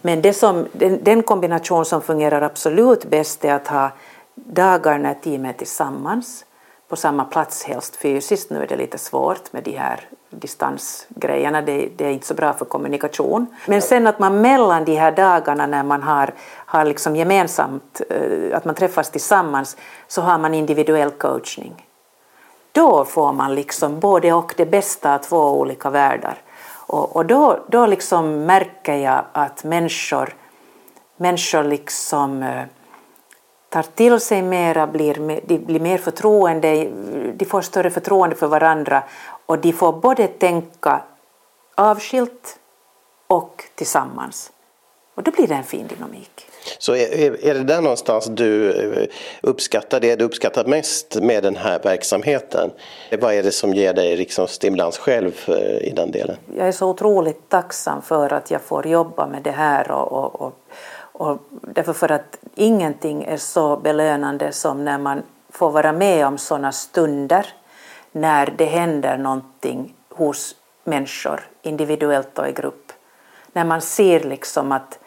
Men 0.02 0.22
det 0.22 0.32
som, 0.32 0.66
den, 0.72 1.04
den 1.04 1.22
kombination 1.22 1.84
som 1.84 2.02
fungerar 2.02 2.42
absolut 2.42 3.04
bäst 3.04 3.44
är 3.44 3.54
att 3.54 3.68
ha 3.68 3.90
dagar 4.34 4.98
när 4.98 5.14
teamet 5.14 5.54
är 5.54 5.58
tillsammans 5.58 6.44
på 6.88 6.96
samma 6.96 7.24
plats, 7.24 7.64
helst 7.64 7.96
fysiskt. 7.96 8.50
Nu 8.50 8.62
är 8.62 8.66
det 8.66 8.76
lite 8.76 8.98
svårt 8.98 9.52
med 9.52 9.62
de 9.62 9.76
här 9.76 10.00
distansgrejerna, 10.30 11.62
det, 11.62 11.88
det, 11.96 12.06
är 12.06 12.10
inte 12.10 12.26
så 12.26 12.34
bra 12.34 12.52
för 12.52 12.64
kommunikation. 12.64 13.46
Men 13.66 13.82
sen 13.82 14.06
att 14.06 14.18
man 14.18 14.40
mellan 14.40 14.84
de 14.84 14.96
här 14.96 15.12
dagarna 15.12 15.66
när 15.66 15.82
man 15.82 16.02
har, 16.02 16.34
har 16.66 16.84
liksom 16.84 17.16
gemensamt, 17.16 18.00
eh, 18.10 18.56
att 18.56 18.64
man 18.64 18.74
träffas 18.74 19.10
tillsammans, 19.10 19.76
så 20.08 20.22
har 20.22 20.38
man 20.38 20.54
individuell 20.54 21.10
coachning 21.10 21.86
då 22.72 23.04
får 23.04 23.32
man 23.32 23.54
liksom 23.54 24.00
både 24.00 24.32
och 24.32 24.54
det 24.56 24.66
bästa 24.66 25.14
av 25.14 25.18
två 25.18 25.60
olika 25.60 25.90
världar. 25.90 26.38
Och, 26.70 27.16
och 27.16 27.26
då, 27.26 27.58
då 27.68 27.86
liksom 27.86 28.44
märker 28.44 28.94
jag 28.94 29.24
att 29.32 29.64
människor, 29.64 30.34
människor 31.16 31.64
liksom 31.64 32.42
eh, 32.42 32.64
tar 33.68 33.82
till 33.82 34.20
sig 34.20 34.42
mera, 34.42 34.86
blir, 34.86 35.40
de 35.46 35.58
blir 35.58 35.80
mer 35.80 35.98
förtroende, 35.98 36.90
de 37.34 37.44
får 37.44 37.60
större 37.60 37.90
förtroende 37.90 38.36
för 38.36 38.46
varandra 38.46 39.02
och 39.46 39.58
de 39.58 39.72
får 39.72 39.92
både 39.92 40.26
tänka 40.26 41.02
avskilt 41.74 42.58
och 43.26 43.64
tillsammans. 43.74 44.52
Och 45.14 45.22
då 45.22 45.30
blir 45.30 45.48
det 45.48 45.54
en 45.54 45.64
fin 45.64 45.86
dynamik. 45.86 46.49
Så 46.78 46.94
är, 46.94 47.44
är 47.44 47.54
det 47.54 47.64
där 47.64 47.80
någonstans 47.80 48.26
du 48.26 48.70
eh, 48.70 49.08
uppskattar 49.40 50.00
det 50.00 50.16
du 50.16 50.24
uppskattar 50.24 50.64
mest 50.64 51.16
med 51.22 51.42
den 51.42 51.56
här 51.56 51.80
verksamheten? 51.82 52.70
Vad 53.20 53.34
är 53.34 53.42
det 53.42 53.52
som 53.52 53.74
ger 53.74 53.94
dig 53.94 54.16
liksom 54.16 54.48
stimulans 54.48 54.98
själv 54.98 55.32
eh, 55.48 55.88
i 55.88 55.92
den 55.96 56.10
delen? 56.10 56.36
Jag 56.56 56.68
är 56.68 56.72
så 56.72 56.88
otroligt 56.88 57.48
tacksam 57.48 58.02
för 58.02 58.32
att 58.32 58.50
jag 58.50 58.60
får 58.60 58.86
jobba 58.86 59.26
med 59.26 59.42
det 59.42 59.50
här 59.50 59.90
och, 59.90 60.12
och, 60.12 60.40
och, 60.40 60.52
och 61.12 61.38
därför 61.74 61.92
för 61.92 62.12
att 62.12 62.38
ingenting 62.54 63.24
är 63.24 63.36
så 63.36 63.76
belönande 63.76 64.52
som 64.52 64.84
när 64.84 64.98
man 64.98 65.22
får 65.50 65.70
vara 65.70 65.92
med 65.92 66.26
om 66.26 66.38
sådana 66.38 66.72
stunder 66.72 67.46
när 68.12 68.54
det 68.58 68.64
händer 68.64 69.16
någonting 69.16 69.94
hos 70.08 70.54
människor 70.84 71.40
individuellt 71.62 72.38
och 72.38 72.48
i 72.48 72.52
grupp. 72.52 72.92
När 73.52 73.64
man 73.64 73.80
ser 73.80 74.20
liksom 74.20 74.72
att 74.72 74.99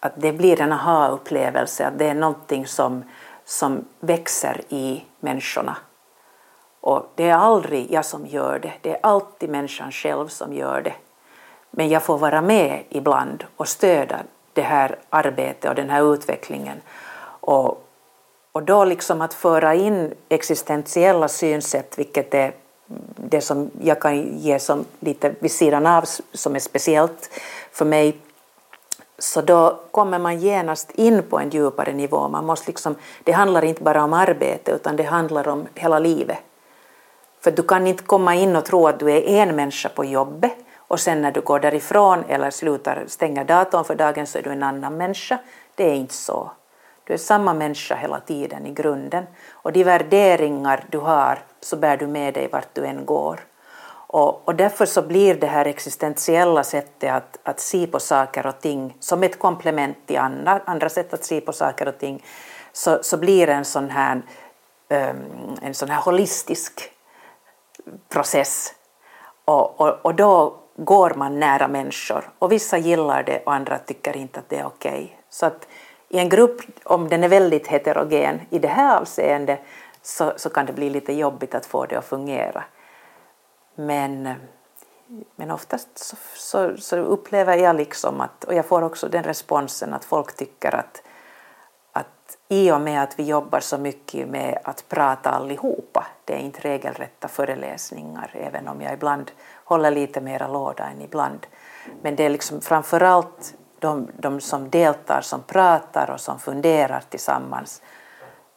att 0.00 0.12
det 0.16 0.32
blir 0.32 0.60
en 0.60 0.72
aha-upplevelse, 0.72 1.86
att 1.86 1.98
det 1.98 2.06
är 2.06 2.14
någonting 2.14 2.66
som, 2.66 3.04
som 3.44 3.84
växer 4.00 4.60
i 4.68 5.04
människorna. 5.20 5.76
Och 6.80 7.12
det 7.14 7.28
är 7.28 7.34
aldrig 7.34 7.92
jag 7.92 8.04
som 8.04 8.26
gör 8.26 8.58
det, 8.58 8.72
det 8.82 8.90
är 8.90 8.98
alltid 9.02 9.50
människan 9.50 9.92
själv 9.92 10.28
som 10.28 10.54
gör 10.54 10.82
det. 10.82 10.94
Men 11.70 11.88
jag 11.88 12.02
får 12.02 12.18
vara 12.18 12.42
med 12.42 12.84
ibland 12.88 13.44
och 13.56 13.68
stödja 13.68 14.18
det 14.52 14.62
här 14.62 14.98
arbetet 15.10 15.70
och 15.70 15.74
den 15.74 15.90
här 15.90 16.14
utvecklingen. 16.14 16.80
Och, 17.40 17.88
och 18.52 18.62
då 18.62 18.84
liksom 18.84 19.20
att 19.20 19.34
föra 19.34 19.74
in 19.74 20.14
existentiella 20.28 21.28
synsätt, 21.28 21.98
vilket 21.98 22.34
är 22.34 22.52
det 23.16 23.40
som 23.40 23.70
jag 23.82 24.00
kan 24.00 24.38
ge 24.38 24.58
som 24.58 24.84
lite 25.00 25.34
vid 25.40 25.52
sidan 25.52 25.86
av 25.86 26.04
som 26.32 26.54
är 26.54 26.60
speciellt 26.60 27.30
för 27.72 27.84
mig 27.84 28.16
så 29.18 29.40
då 29.40 29.80
kommer 29.90 30.18
man 30.18 30.38
genast 30.38 30.90
in 30.90 31.22
på 31.22 31.38
en 31.38 31.50
djupare 31.50 31.92
nivå. 31.92 32.28
Man 32.28 32.46
måste 32.46 32.66
liksom, 32.66 32.94
det 33.24 33.32
handlar 33.32 33.64
inte 33.64 33.82
bara 33.82 34.04
om 34.04 34.12
arbete 34.12 34.70
utan 34.70 34.96
det 34.96 35.02
handlar 35.02 35.48
om 35.48 35.66
hela 35.74 35.98
livet. 35.98 36.38
För 37.40 37.50
du 37.50 37.62
kan 37.62 37.86
inte 37.86 38.02
komma 38.02 38.34
in 38.34 38.56
och 38.56 38.64
tro 38.64 38.86
att 38.86 38.98
du 38.98 39.10
är 39.10 39.22
en 39.22 39.56
människa 39.56 39.88
på 39.88 40.04
jobbet 40.04 40.52
och 40.76 41.00
sen 41.00 41.22
när 41.22 41.32
du 41.32 41.40
går 41.40 41.60
därifrån 41.60 42.24
eller 42.28 42.50
slutar 42.50 43.04
stänga 43.06 43.44
datorn 43.44 43.84
för 43.84 43.94
dagen 43.94 44.26
så 44.26 44.38
är 44.38 44.42
du 44.42 44.50
en 44.50 44.62
annan 44.62 44.96
människa. 44.96 45.38
Det 45.74 45.90
är 45.90 45.94
inte 45.94 46.14
så. 46.14 46.50
Du 47.04 47.14
är 47.14 47.18
samma 47.18 47.54
människa 47.54 47.94
hela 47.94 48.20
tiden 48.20 48.66
i 48.66 48.72
grunden 48.72 49.26
och 49.50 49.72
de 49.72 49.84
värderingar 49.84 50.84
du 50.90 50.98
har 50.98 51.38
så 51.60 51.76
bär 51.76 51.96
du 51.96 52.06
med 52.06 52.34
dig 52.34 52.48
vart 52.52 52.74
du 52.74 52.84
än 52.84 53.06
går. 53.06 53.40
Och, 54.10 54.48
och 54.48 54.54
därför 54.54 54.86
så 54.86 55.02
blir 55.02 55.34
det 55.34 55.46
här 55.46 55.64
existentiella 55.64 56.64
sättet 56.64 57.12
att, 57.12 57.38
att 57.42 57.60
se 57.60 57.86
på 57.86 58.00
saker 58.00 58.46
och 58.46 58.60
ting 58.60 58.96
som 59.00 59.22
ett 59.22 59.38
komplement 59.38 59.96
till 60.06 60.18
andra, 60.18 60.60
andra 60.64 60.88
sätt 60.88 61.14
att 61.14 61.24
se 61.24 61.40
på 61.40 61.52
saker 61.52 61.88
och 61.88 61.98
ting 61.98 62.24
så, 62.72 62.98
så 63.02 63.16
blir 63.16 63.46
det 63.46 63.52
en 63.52 63.64
sån 63.64 63.90
här, 63.90 64.22
um, 64.88 65.56
en 65.62 65.74
sån 65.74 65.90
här 65.90 66.02
holistisk 66.02 66.90
process. 68.08 68.74
Och, 69.44 69.80
och, 69.80 69.98
och, 70.02 70.14
då 70.14 70.56
går 70.76 71.14
man 71.14 71.40
nära 71.40 71.68
människor 71.68 72.30
och 72.38 72.52
vissa 72.52 72.78
gillar 72.78 73.22
det 73.22 73.42
och 73.46 73.54
andra 73.54 73.78
tycker 73.78 74.16
inte 74.16 74.40
att 74.40 74.48
det 74.48 74.58
är 74.58 74.66
okej. 74.66 74.90
Okay. 74.90 75.08
Så 75.30 75.46
att 75.46 75.68
i 76.08 76.18
en 76.18 76.28
grupp, 76.28 76.60
om 76.84 77.08
den 77.08 77.24
är 77.24 77.28
väldigt 77.28 77.66
heterogen 77.66 78.40
i 78.50 78.58
det 78.58 78.68
här 78.68 78.96
avseendet 78.96 79.60
så, 80.02 80.32
så 80.36 80.50
kan 80.50 80.66
det 80.66 80.72
bli 80.72 80.90
lite 80.90 81.12
jobbigt 81.12 81.54
att 81.54 81.66
få 81.66 81.86
det 81.86 81.96
att 81.96 82.04
fungera. 82.04 82.64
Men, 83.78 84.34
men 85.36 85.50
oftast 85.50 85.98
så, 85.98 86.16
så, 86.34 86.76
så, 86.76 86.96
upplever 86.96 87.56
jag 87.56 87.76
liksom 87.76 88.20
att, 88.20 88.44
och 88.44 88.54
jag 88.54 88.66
får 88.66 88.82
också 88.82 89.08
den 89.08 89.24
responsen 89.24 89.94
att 89.94 90.04
folk 90.04 90.36
tycker 90.36 90.74
att, 90.74 91.02
att 91.92 92.38
i 92.48 92.72
och 92.72 92.80
med 92.80 93.02
att 93.02 93.18
vi 93.18 93.22
jobbar 93.22 93.60
så 93.60 93.78
mycket 93.78 94.28
med 94.28 94.58
att 94.64 94.84
prata 94.88 95.30
allihopa, 95.30 96.06
det 96.24 96.34
är 96.34 96.38
inte 96.38 96.60
regelrätta 96.60 97.28
föreläsningar, 97.28 98.30
även 98.34 98.68
om 98.68 98.80
jag 98.80 98.92
ibland 98.92 99.30
håller 99.64 99.90
lite 99.90 100.20
mera 100.20 100.48
låda 100.48 100.84
än 100.84 101.02
ibland. 101.02 101.46
Men 102.02 102.16
det 102.16 102.24
är 102.24 102.30
liksom 102.30 102.60
framförallt 102.60 103.54
de, 103.78 104.08
de 104.18 104.40
som 104.40 104.70
deltar, 104.70 105.20
som 105.20 105.42
pratar 105.42 106.10
och 106.10 106.20
som 106.20 106.38
funderar 106.38 107.02
tillsammans, 107.08 107.82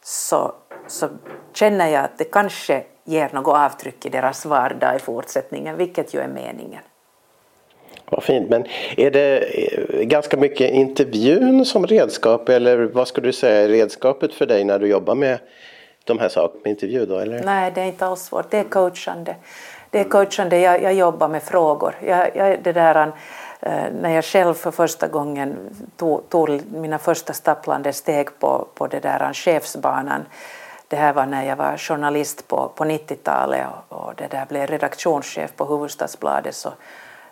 så, 0.02 0.54
så 0.86 1.08
känner 1.52 1.86
jag 1.86 2.04
att 2.04 2.18
det 2.18 2.24
kanske 2.24 2.84
ger 3.04 3.30
något 3.32 3.56
avtryck 3.56 4.06
i 4.06 4.08
deras 4.08 4.46
vardag 4.46 4.96
i 4.96 4.98
fortsättningen, 4.98 5.76
vilket 5.76 6.14
ju 6.14 6.20
är 6.20 6.28
meningen. 6.28 6.82
Vad 8.10 8.22
fint, 8.22 8.50
men 8.50 8.66
är 8.96 9.10
det 9.10 9.38
eh, 9.38 10.00
ganska 10.00 10.36
mycket 10.36 10.70
intervjun 10.70 11.64
som 11.64 11.86
redskap 11.86 12.48
eller 12.48 12.78
vad 12.78 13.08
skulle 13.08 13.28
du 13.28 13.32
säga 13.32 13.60
är 13.60 13.68
redskapet 13.68 14.34
för 14.34 14.46
dig 14.46 14.64
när 14.64 14.78
du 14.78 14.86
jobbar 14.86 15.14
med 15.14 15.38
de 16.04 16.18
här 16.18 16.28
sakerna 16.28 16.60
med 16.64 16.70
intervju 16.70 17.06
då? 17.06 17.18
Eller? 17.18 17.42
Nej, 17.42 17.72
det 17.74 17.80
är 17.80 17.86
inte 17.86 18.06
alls 18.06 18.22
svårt, 18.22 18.50
det 18.50 18.58
är 18.58 18.64
coachande. 18.64 19.36
Det 19.90 20.00
är 20.00 20.04
coachande, 20.04 20.58
jag, 20.58 20.82
jag 20.82 20.94
jobbar 20.94 21.28
med 21.28 21.42
frågor. 21.42 21.94
Jag, 22.06 22.36
jag, 22.36 22.62
det 22.62 22.72
där, 22.72 23.12
eh, 23.60 23.72
när 24.00 24.10
jag 24.10 24.24
själv 24.24 24.54
för 24.54 24.70
första 24.70 25.08
gången 25.08 25.56
tog, 25.96 26.28
tog 26.28 26.62
mina 26.72 26.98
första 26.98 27.32
stapplande 27.32 27.92
steg 27.92 28.38
på, 28.38 28.66
på 28.74 28.86
det 28.86 29.00
där 29.00 29.32
chefsbanan 29.32 30.24
det 30.92 30.96
här 30.96 31.12
var 31.12 31.26
när 31.26 31.44
jag 31.44 31.56
var 31.56 31.76
journalist 31.76 32.48
på, 32.48 32.68
på 32.68 32.84
90-talet 32.84 33.66
och, 33.88 33.98
och, 33.98 34.14
det 34.14 34.26
där 34.26 34.46
blev 34.46 34.66
redaktionschef 34.66 35.56
på 35.56 35.64
Hufvudstadsbladet 35.64 36.54
så, 36.54 36.72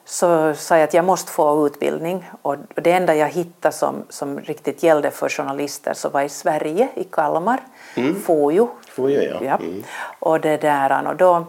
så 0.04 0.54
sa 0.54 0.76
jag 0.76 0.84
att 0.84 0.94
jag 0.94 1.04
måste 1.04 1.32
få 1.32 1.66
utbildning 1.66 2.30
och 2.42 2.56
det 2.74 2.92
enda 2.92 3.14
jag 3.14 3.28
hittade 3.28 3.74
som, 3.74 4.04
som 4.08 4.40
riktigt 4.40 4.82
gällde 4.82 5.10
för 5.10 5.28
journalister 5.28 5.94
så 5.94 6.08
var 6.08 6.22
i 6.22 6.28
Sverige, 6.28 6.88
i 6.94 7.04
Kalmar, 7.04 7.60
mm. 7.94 8.22
FOJO. 8.22 8.68
FOJO 8.88 9.22
ja. 9.22 9.38
ja. 9.42 9.56
Mm. 9.56 9.84
Och, 10.18 10.40
det 10.40 10.56
där, 10.56 11.08
och 11.08 11.16
då, 11.16 11.46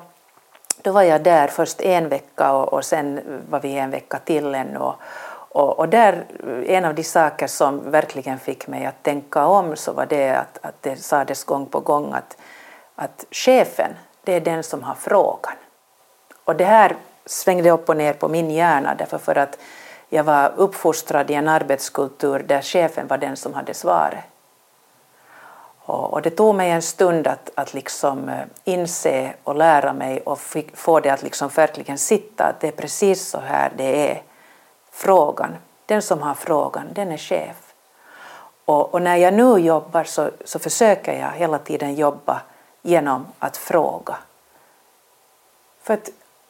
då 0.81 0.91
var 0.91 1.03
jag 1.03 1.23
där 1.23 1.47
först 1.47 1.81
en 1.81 2.09
vecka 2.09 2.53
och, 2.53 2.73
och 2.73 2.85
sen 2.85 3.19
var 3.49 3.59
vi 3.59 3.77
en 3.77 3.91
vecka 3.91 4.19
till 4.25 4.55
ännu. 4.55 4.77
Och, 4.77 4.95
och, 5.53 5.79
och, 5.79 5.89
där, 5.89 6.25
eh, 6.43 6.75
en 6.75 6.85
av 6.85 6.95
de 6.95 7.03
saker 7.03 7.47
som 7.47 7.91
verkligen 7.91 8.39
fick 8.39 8.67
mig 8.67 8.85
att 8.85 9.03
tänka 9.03 9.45
om 9.45 9.75
så 9.75 9.93
var 9.93 10.05
det 10.05 10.29
att, 10.29 10.59
att 10.61 10.75
det 10.81 10.95
sades 10.95 11.43
gång 11.43 11.65
på 11.65 11.79
gång 11.79 12.13
att, 12.13 12.37
att 12.95 13.25
chefen, 13.31 13.91
det 14.23 14.33
är 14.33 14.41
den 14.41 14.63
som 14.63 14.83
har 14.83 14.95
frågan. 14.95 15.53
Och 16.45 16.55
det 16.55 16.65
här 16.65 16.95
svängde 17.25 17.71
upp 17.71 17.89
och 17.89 17.97
ner 17.97 18.13
på 18.13 18.27
min 18.27 18.51
hjärna 18.51 18.95
därför 18.95 19.17
för 19.17 19.37
att 19.37 19.57
jag 20.09 20.23
var 20.23 20.51
uppfostrad 20.55 21.31
i 21.31 21.33
en 21.33 21.47
arbetskultur 21.47 22.39
där 22.39 22.61
chefen 22.61 23.07
var 23.07 23.17
den 23.17 23.37
som 23.37 23.53
hade 23.53 23.73
svaret. 23.73 24.23
Och, 25.79 26.13
och 26.13 26.21
det 26.21 26.29
tog 26.29 26.55
mig 26.55 26.71
en 26.71 26.81
stund 26.81 27.27
att, 27.27 27.49
att 27.55 27.73
liksom 27.73 28.29
eh, 28.29 28.45
inse 28.63 29.33
och 29.43 29.55
lära 29.55 29.93
mig 29.93 30.21
och 30.21 30.39
fick, 30.39 30.77
få 30.77 30.99
det 30.99 31.09
att 31.09 31.23
liksom 31.23 31.49
verkligen 31.49 31.97
sitta 31.97 32.43
att 32.43 32.59
det 32.59 32.67
är 32.67 32.71
precis 32.71 33.29
så 33.29 33.39
här 33.39 33.71
det 33.77 34.11
är 34.11 34.21
frågan, 35.01 35.57
den 35.85 36.01
som 36.01 36.21
har 36.21 36.33
frågan, 36.33 36.93
den 36.93 37.11
är 37.11 37.17
chef. 37.17 37.73
Och, 38.65 38.93
och 38.93 39.01
när 39.01 39.15
jag 39.15 39.33
nu 39.33 39.57
jobbar 39.57 40.03
så, 40.03 40.29
så 40.45 40.59
försöker 40.59 41.19
jag 41.19 41.31
hela 41.31 41.59
tiden 41.59 41.95
jobba 41.95 42.41
genom 42.81 43.25
att 43.39 43.57
fråga. 43.57 44.17
För 45.81 45.93
att 45.93 46.09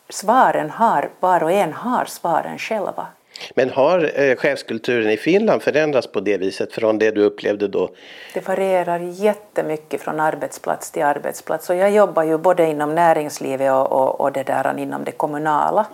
svaren 0.10 0.70
har, 0.70 1.10
var 1.20 1.44
och 1.44 1.52
en 1.52 1.74
har 1.74 2.06
svaren 2.06 2.58
själva. 2.58 3.08
Men 3.56 3.70
har 3.70 4.12
eh, 4.16 4.36
chefskulturen 4.36 5.12
i 5.12 5.18
Finland 5.18 5.62
förändrats 5.62 6.08
på 6.08 6.20
det 6.20 6.38
viset 6.38 6.74
från 6.74 6.98
det 6.98 7.12
du 7.12 7.22
upplevde 7.24 7.68
då? 7.68 7.90
Det 8.34 8.48
varierar 8.48 9.00
jättemycket 9.00 10.02
från 10.02 10.20
arbetsplats 10.20 10.92
till 10.92 11.04
arbetsplats 11.04 11.70
och 11.70 11.76
jag 11.76 11.92
jobbar 11.92 12.24
ju 12.24 12.38
både 12.38 12.68
inom 12.68 12.96
näringslivet 12.96 13.72
och, 13.72 13.92
och, 13.92 14.22
och 14.22 14.32
det 14.32 14.44
där 14.44 14.78
inom 14.78 15.04
det 15.04 15.12
kommunala. 15.12 15.86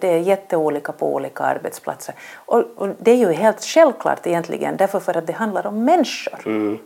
Det 0.00 0.08
är 0.08 0.18
jätteolika 0.18 0.92
på 0.92 1.14
olika 1.14 1.44
arbetsplatser 1.44 2.14
och, 2.34 2.64
och, 2.76 2.88
det 2.98 3.10
är 3.10 3.16
ju 3.16 3.32
helt 3.32 3.64
självklart 3.64 4.26
egentligen 4.26 4.76
därför 4.76 5.00
för 5.00 5.16
att 5.16 5.26
det 5.26 5.32
handlar 5.32 5.66
om 5.66 5.84
människor. 5.84 6.38
Mm. 6.46 6.78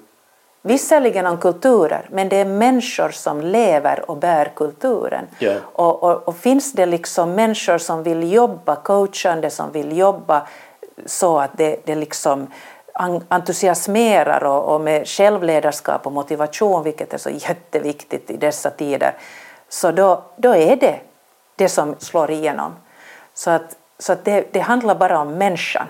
Visserligen 0.66 1.26
om 1.26 1.38
kulturer, 1.38 2.08
men 2.10 2.28
det 2.28 2.36
är 2.36 2.44
människor 2.44 3.10
som 3.10 3.40
lever 3.40 4.10
och 4.10 4.16
bär 4.16 4.52
kulturen. 4.56 5.26
Yeah. 5.40 5.58
Och, 5.72 6.02
och, 6.02 6.28
och, 6.28 6.36
finns 6.36 6.72
det 6.72 6.86
liksom 6.86 7.34
människor 7.34 7.78
som 7.78 8.02
vill 8.02 8.32
jobba 8.32 8.76
coachande, 8.76 9.50
som 9.50 9.72
vill 9.72 9.96
jobba 9.98 10.46
så 11.06 11.38
att 11.38 11.50
det, 11.56 11.76
det 11.84 11.94
liksom 11.94 12.46
entusiasmerar 13.28 14.44
och, 14.44 14.74
och 14.74 14.80
med 14.80 15.08
självledarskap 15.08 16.06
och 16.06 16.12
motivation, 16.12 16.82
vilket 16.82 17.14
är 17.14 17.18
så 17.18 17.30
jätteviktigt 17.30 18.30
i 18.30 18.36
dessa 18.36 18.70
tider, 18.70 19.14
så 19.68 19.90
då, 19.90 20.22
då 20.36 20.54
är 20.54 20.76
det 20.76 21.00
det 21.56 21.68
som 21.68 21.94
slår 21.98 22.30
igenom. 22.30 22.72
Så 23.34 23.50
att, 23.50 23.76
så 23.98 24.12
att 24.12 24.24
det, 24.24 24.52
det 24.52 24.60
handlar 24.60 24.94
bara 24.94 25.18
om 25.18 25.34
människan. 25.34 25.86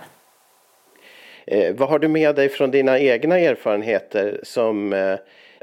Eh, 1.47 1.75
vad 1.75 1.88
har 1.88 1.99
du 1.99 2.09
med 2.09 2.37
dig 2.37 2.49
från 2.49 2.71
dina 2.71 2.99
egna 2.99 3.38
erfarenheter 3.38 4.41
som 4.43 4.93
eh, 4.93 5.19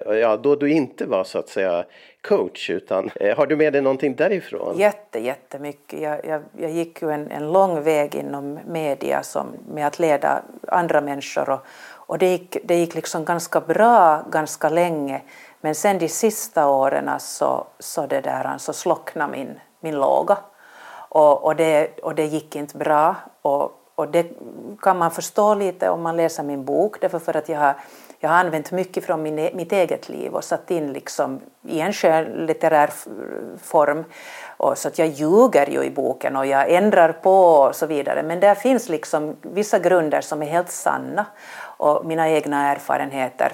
ja, 0.06 0.38
då 0.38 0.56
du 0.56 0.72
inte 0.72 1.06
var 1.06 1.24
så 1.24 1.40
att 1.40 1.50
säga 1.50 1.86
coach 2.22 2.70
utan 2.70 3.10
eh, 3.16 3.38
har 3.38 3.46
du 3.46 3.56
med 3.56 3.74
dig 3.74 3.82
någonting 3.82 4.16
därifrån? 4.16 4.78
Jätte, 4.78 5.20
jättemycket. 5.20 6.02
Jag, 6.02 6.26
jag, 6.26 6.42
jag 6.58 6.72
gick 6.72 7.02
ju 7.02 7.12
en, 7.12 7.32
en 7.32 7.52
lång 7.52 7.84
väg 7.84 8.16
inom 8.16 8.60
media 8.68 9.24
som, 9.24 9.48
med 9.68 9.88
att 9.88 10.00
leda 10.00 10.44
andra 10.68 11.02
människor 11.02 11.50
och, 11.50 11.60
och 11.92 12.18
det, 12.18 12.32
gick, 12.32 12.58
det 12.64 12.76
gick 12.76 12.96
liksom 12.96 13.26
ganska 13.26 13.62
bra 13.62 14.26
ganska 14.32 14.70
länge 14.70 15.22
men 15.62 15.76
sen 15.76 15.98
de 15.98 16.10
sista 16.10 16.68
åren 16.70 17.10
så, 17.20 17.68
så, 17.80 18.08
det 18.08 18.22
där, 18.22 18.58
så 18.58 18.74
slocknade 18.74 19.32
min, 19.32 19.60
min 19.80 19.96
låga 19.96 20.38
och, 21.10 21.44
och, 21.44 21.56
det, 21.56 22.00
och 22.04 22.16
det 22.16 22.26
gick 22.26 22.56
inte 22.56 22.78
bra 22.78 23.16
och, 23.42 23.83
och 23.96 24.08
det 24.08 24.28
kan 24.82 24.98
man 24.98 25.12
förstå 25.12 25.56
lite 25.56 25.90
om 25.90 26.02
man 26.02 26.18
läser 26.18 26.44
min 26.44 26.66
bok 26.66 27.02
därför 27.02 27.20
för 27.20 27.38
att 27.38 27.50
jag 27.50 27.60
har 27.60 27.76
jag 28.24 28.30
har 28.30 28.38
använt 28.38 28.72
mycket 28.72 29.06
från 29.06 29.22
min, 29.22 29.40
e, 29.40 29.52
mitt 29.54 29.72
eget 29.72 30.10
liv 30.10 30.34
och 30.34 30.44
satt 30.44 30.72
in 30.72 30.94
liksom 30.94 31.40
i 31.68 31.80
en 31.80 31.94
skönlitterär 31.94 32.90
form. 33.64 34.04
Och 34.58 34.78
så 34.78 34.88
att 34.88 35.00
jag 35.00 35.08
ljuger 35.08 35.70
ju 35.70 35.84
i 35.84 35.90
boken 35.90 36.36
och 36.36 36.46
jag 36.46 36.72
ändrar 36.72 37.12
på 37.12 37.36
och 37.46 37.76
så 37.76 37.86
vidare. 37.86 38.24
Men 38.24 38.40
där 38.40 38.56
finns 38.56 38.90
liksom 38.90 39.36
vissa 39.42 39.80
grunder 39.80 40.22
som 40.22 40.42
är 40.42 40.46
helt 40.46 40.72
sanna 40.72 41.26
och 41.78 42.06
mina 42.06 42.30
egna 42.30 42.72
erfarenheter. 42.72 43.52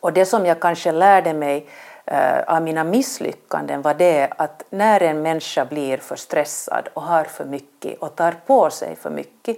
Och 0.00 0.12
det 0.12 0.26
som 0.26 0.46
jag 0.46 0.60
kanske 0.60 0.92
lärde 0.92 1.34
mig 1.34 1.66
Eh, 2.04 2.40
av 2.46 2.62
mina 2.62 2.84
misslyckanden 2.84 3.82
var 3.82 3.94
det 3.94 4.28
att 4.36 4.64
när 4.70 5.02
en 5.02 5.22
människa 5.22 5.64
blir 5.64 5.98
för 5.98 6.16
stressad 6.16 6.88
och 6.94 7.02
har 7.02 7.24
för 7.24 7.44
mycket 7.44 7.98
och 7.98 8.16
tar 8.16 8.32
på 8.46 8.70
sig 8.70 8.96
för 8.96 9.10
mycket 9.10 9.56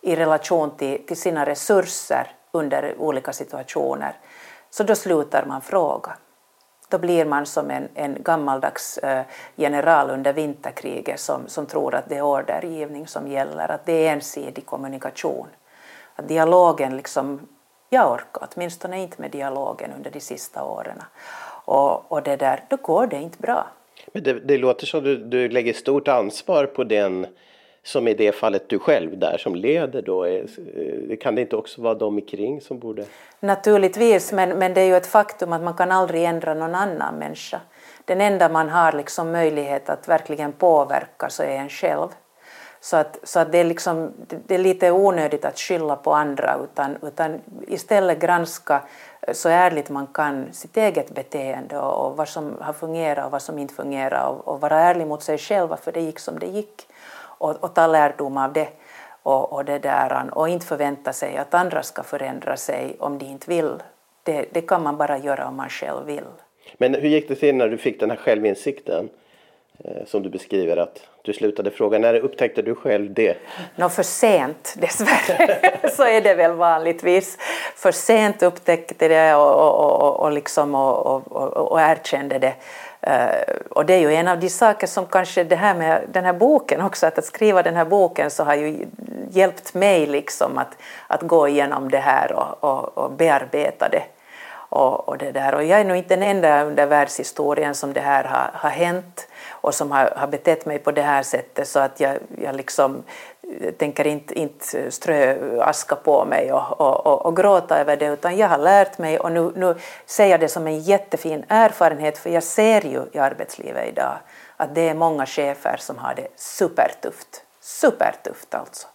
i 0.00 0.16
relation 0.16 0.76
till, 0.76 1.06
till 1.06 1.20
sina 1.20 1.46
resurser 1.46 2.30
under 2.52 2.94
olika 2.98 3.32
situationer, 3.32 4.16
så 4.70 4.82
då 4.82 4.94
slutar 4.94 5.44
man 5.44 5.60
fråga. 5.60 6.16
Då 6.88 6.98
blir 6.98 7.24
man 7.24 7.46
som 7.46 7.70
en, 7.70 7.88
en 7.94 8.22
gammaldags 8.22 8.98
eh, 8.98 9.24
general 9.56 10.10
under 10.10 10.32
vinterkriget 10.32 11.20
som, 11.20 11.48
som 11.48 11.66
tror 11.66 11.94
att 11.94 12.08
det 12.08 12.16
är 12.16 12.22
ordergivning 12.22 13.06
som 13.06 13.28
gäller, 13.28 13.70
att 13.70 13.86
det 13.86 13.92
är 13.92 14.12
ensidig 14.12 14.66
kommunikation. 14.66 15.48
Att 16.16 16.28
dialogen 16.28 16.96
liksom, 16.96 17.48
jag 17.88 18.12
orkar 18.12 18.48
åtminstone 18.54 19.02
inte 19.02 19.20
med 19.20 19.30
dialogen 19.30 19.92
under 19.92 20.10
de 20.10 20.20
sista 20.20 20.64
åren. 20.64 21.02
Och, 21.68 22.12
och 22.12 22.22
det 22.22 22.36
där, 22.36 22.64
då 22.68 22.76
går 22.76 23.06
det 23.06 23.16
inte 23.16 23.38
bra. 23.38 23.66
Men 24.12 24.22
det, 24.22 24.32
det 24.32 24.58
låter 24.58 24.86
som 24.86 25.04
du, 25.04 25.16
du 25.16 25.48
lägger 25.48 25.72
stort 25.72 26.08
ansvar 26.08 26.66
på 26.66 26.84
den 26.84 27.26
som 27.82 28.08
i 28.08 28.14
det 28.14 28.32
fallet 28.32 28.68
du 28.68 28.78
själv 28.78 29.18
där 29.18 29.38
som 29.38 29.54
leder 29.54 30.02
då, 30.02 30.22
är, 30.24 31.16
kan 31.16 31.34
det 31.34 31.40
inte 31.40 31.56
också 31.56 31.82
vara 31.82 31.94
de 31.94 32.14
omkring 32.14 32.60
som 32.60 32.78
borde? 32.78 33.04
Naturligtvis, 33.40 34.32
men, 34.32 34.58
men 34.58 34.74
det 34.74 34.80
är 34.80 34.84
ju 34.84 34.96
ett 34.96 35.06
faktum 35.06 35.52
att 35.52 35.62
man 35.62 35.74
kan 35.74 35.92
aldrig 35.92 36.24
ändra 36.24 36.54
någon 36.54 36.74
annan 36.74 37.14
människa. 37.14 37.60
Den 38.04 38.20
enda 38.20 38.48
man 38.48 38.68
har 38.68 38.92
liksom 38.92 39.32
möjlighet 39.32 39.88
att 39.88 40.08
verkligen 40.08 40.52
påverka 40.52 41.28
så 41.28 41.42
är 41.42 41.56
en 41.56 41.68
själv. 41.68 42.08
Så 42.80 42.96
att, 42.96 43.18
så 43.22 43.40
att 43.40 43.52
det, 43.52 43.58
är 43.58 43.64
liksom, 43.64 44.12
det 44.46 44.54
är 44.54 44.58
lite 44.58 44.90
onödigt 44.90 45.44
att 45.44 45.58
skylla 45.58 45.96
på 45.96 46.12
andra 46.12 46.58
utan, 46.64 46.96
utan 47.02 47.40
istället 47.66 48.18
granska 48.18 48.82
så 49.32 49.48
ärligt 49.48 49.90
man 49.90 50.06
kan 50.06 50.52
sitt 50.52 50.76
eget 50.76 51.14
beteende 51.14 51.78
och, 51.78 52.06
och 52.06 52.16
vad 52.16 52.28
som 52.28 52.56
har 52.60 52.72
fungerat 52.72 53.26
och 53.26 53.32
vad 53.32 53.42
som 53.42 53.58
inte 53.58 53.74
fungerar 53.74 54.28
och, 54.28 54.48
och 54.48 54.60
vara 54.60 54.80
ärlig 54.80 55.06
mot 55.06 55.22
sig 55.22 55.38
själv 55.38 55.76
för 55.76 55.92
det 55.92 56.00
gick 56.00 56.18
som 56.18 56.38
det 56.38 56.46
gick 56.46 56.86
och, 57.38 57.64
och 57.64 57.74
ta 57.74 57.86
lärdom 57.86 58.36
av 58.36 58.52
det 58.52 58.68
och, 59.22 59.52
och, 59.52 59.64
det 59.64 59.78
där, 59.78 60.30
och 60.32 60.48
inte 60.48 60.66
förvänta 60.66 61.12
sig 61.12 61.36
att 61.36 61.54
andra 61.54 61.82
ska 61.82 62.02
förändra 62.02 62.56
sig 62.56 62.96
om 62.98 63.18
de 63.18 63.24
inte 63.24 63.50
vill. 63.50 63.72
Det, 64.22 64.46
det 64.52 64.60
kan 64.60 64.82
man 64.82 64.96
bara 64.96 65.18
göra 65.18 65.48
om 65.48 65.56
man 65.56 65.68
själv 65.68 66.06
vill. 66.06 66.24
Men 66.78 66.94
hur 66.94 67.08
gick 67.08 67.28
det 67.28 67.34
till 67.34 67.54
när 67.54 67.68
du 67.68 67.78
fick 67.78 68.00
den 68.00 68.10
här 68.10 68.16
självinsikten? 68.16 69.08
Eh, 69.84 70.04
som 70.06 70.22
du 70.22 70.30
beskriver 70.30 70.76
att 70.76 71.00
du 71.22 71.32
slutade 71.32 71.70
fråga. 71.70 71.98
När 71.98 72.14
upptäckte 72.14 72.62
du 72.62 72.74
själv 72.74 73.14
det? 73.14 73.36
Nå 73.76 73.88
för 73.88 74.02
sent 74.02 74.74
dessvärre, 74.76 75.58
så 75.96 76.04
är 76.04 76.20
det 76.20 76.34
väl 76.34 76.52
vanligtvis. 76.52 77.38
För 77.74 77.92
sent 77.92 78.42
upptäckte 78.42 79.08
det 79.08 79.34
och, 79.34 79.54
och, 79.54 80.02
och, 80.02 80.20
och, 80.20 80.32
liksom 80.32 80.74
och, 80.74 81.32
och, 81.32 81.56
och 81.56 81.80
erkände 81.80 82.38
det. 82.38 82.54
Eh, 83.00 83.54
och 83.70 83.86
det 83.86 83.94
är 83.94 83.98
ju 83.98 84.14
en 84.14 84.28
av 84.28 84.40
de 84.40 84.48
saker 84.48 84.86
som 84.86 85.06
kanske 85.06 85.44
det 85.44 85.56
här 85.56 85.74
med 85.74 86.02
den 86.12 86.24
här 86.24 86.32
boken 86.32 86.80
också, 86.80 87.06
att, 87.06 87.18
att 87.18 87.24
skriva 87.24 87.62
den 87.62 87.76
här 87.76 87.84
boken 87.84 88.30
så 88.30 88.44
har 88.44 88.54
ju 88.54 88.86
hjälpt 89.30 89.74
mig 89.74 90.06
liksom 90.06 90.58
att, 90.58 90.76
att 91.06 91.22
gå 91.22 91.48
igenom 91.48 91.90
det 91.90 91.98
här 91.98 92.32
och, 92.32 92.64
och, 92.64 92.98
och 92.98 93.12
bearbeta 93.12 93.88
det. 93.88 94.02
Och, 94.70 95.08
och, 95.08 95.18
det 95.18 95.32
där. 95.32 95.54
och 95.54 95.64
jag 95.64 95.80
är 95.80 95.84
nog 95.84 95.96
inte 95.96 96.16
den 96.16 96.22
enda 96.22 96.64
under 96.64 96.86
världshistorien 96.86 97.74
som 97.74 97.92
det 97.92 98.00
här 98.00 98.24
har, 98.24 98.50
har 98.54 98.70
hänt 98.70 99.27
och 99.60 99.74
som 99.74 99.90
har, 99.90 100.12
har 100.16 100.26
betett 100.26 100.66
mig 100.66 100.78
på 100.78 100.92
det 100.92 101.02
här 101.02 101.22
sättet 101.22 101.68
så 101.68 101.78
att 101.78 102.00
jag, 102.00 102.18
jag 102.38 102.56
liksom 102.56 103.02
eh, 103.60 103.72
tänker 103.72 104.06
inte, 104.06 104.38
inte 104.38 104.90
strö 104.90 105.36
aska 105.62 105.96
på 105.96 106.24
mig 106.24 106.52
och, 106.52 106.80
och, 106.80 107.26
och, 107.26 107.36
gråta 107.36 107.78
över 107.78 107.96
det 107.96 108.06
utan 108.06 108.36
jag 108.36 108.48
har 108.48 108.58
lärt 108.58 108.98
mig 108.98 109.18
och 109.18 109.32
nu, 109.32 109.52
nu 109.56 109.74
ser 110.06 110.26
jag 110.26 110.40
det 110.40 110.48
som 110.48 110.66
en 110.66 110.80
jättefin 110.80 111.44
erfarenhet 111.48 112.18
för 112.18 112.30
jag 112.30 112.42
ser 112.42 112.86
ju 112.86 113.02
i 113.12 113.18
arbetslivet 113.18 113.88
idag 113.88 114.18
att 114.56 114.74
det 114.74 114.88
är 114.88 114.94
många 114.94 115.26
chefer 115.26 115.76
som 115.78 115.98
har 115.98 116.14
det 116.14 116.28
supertufft. 116.36 117.42
Supertufft 117.60 118.54
alltså. 118.54 118.86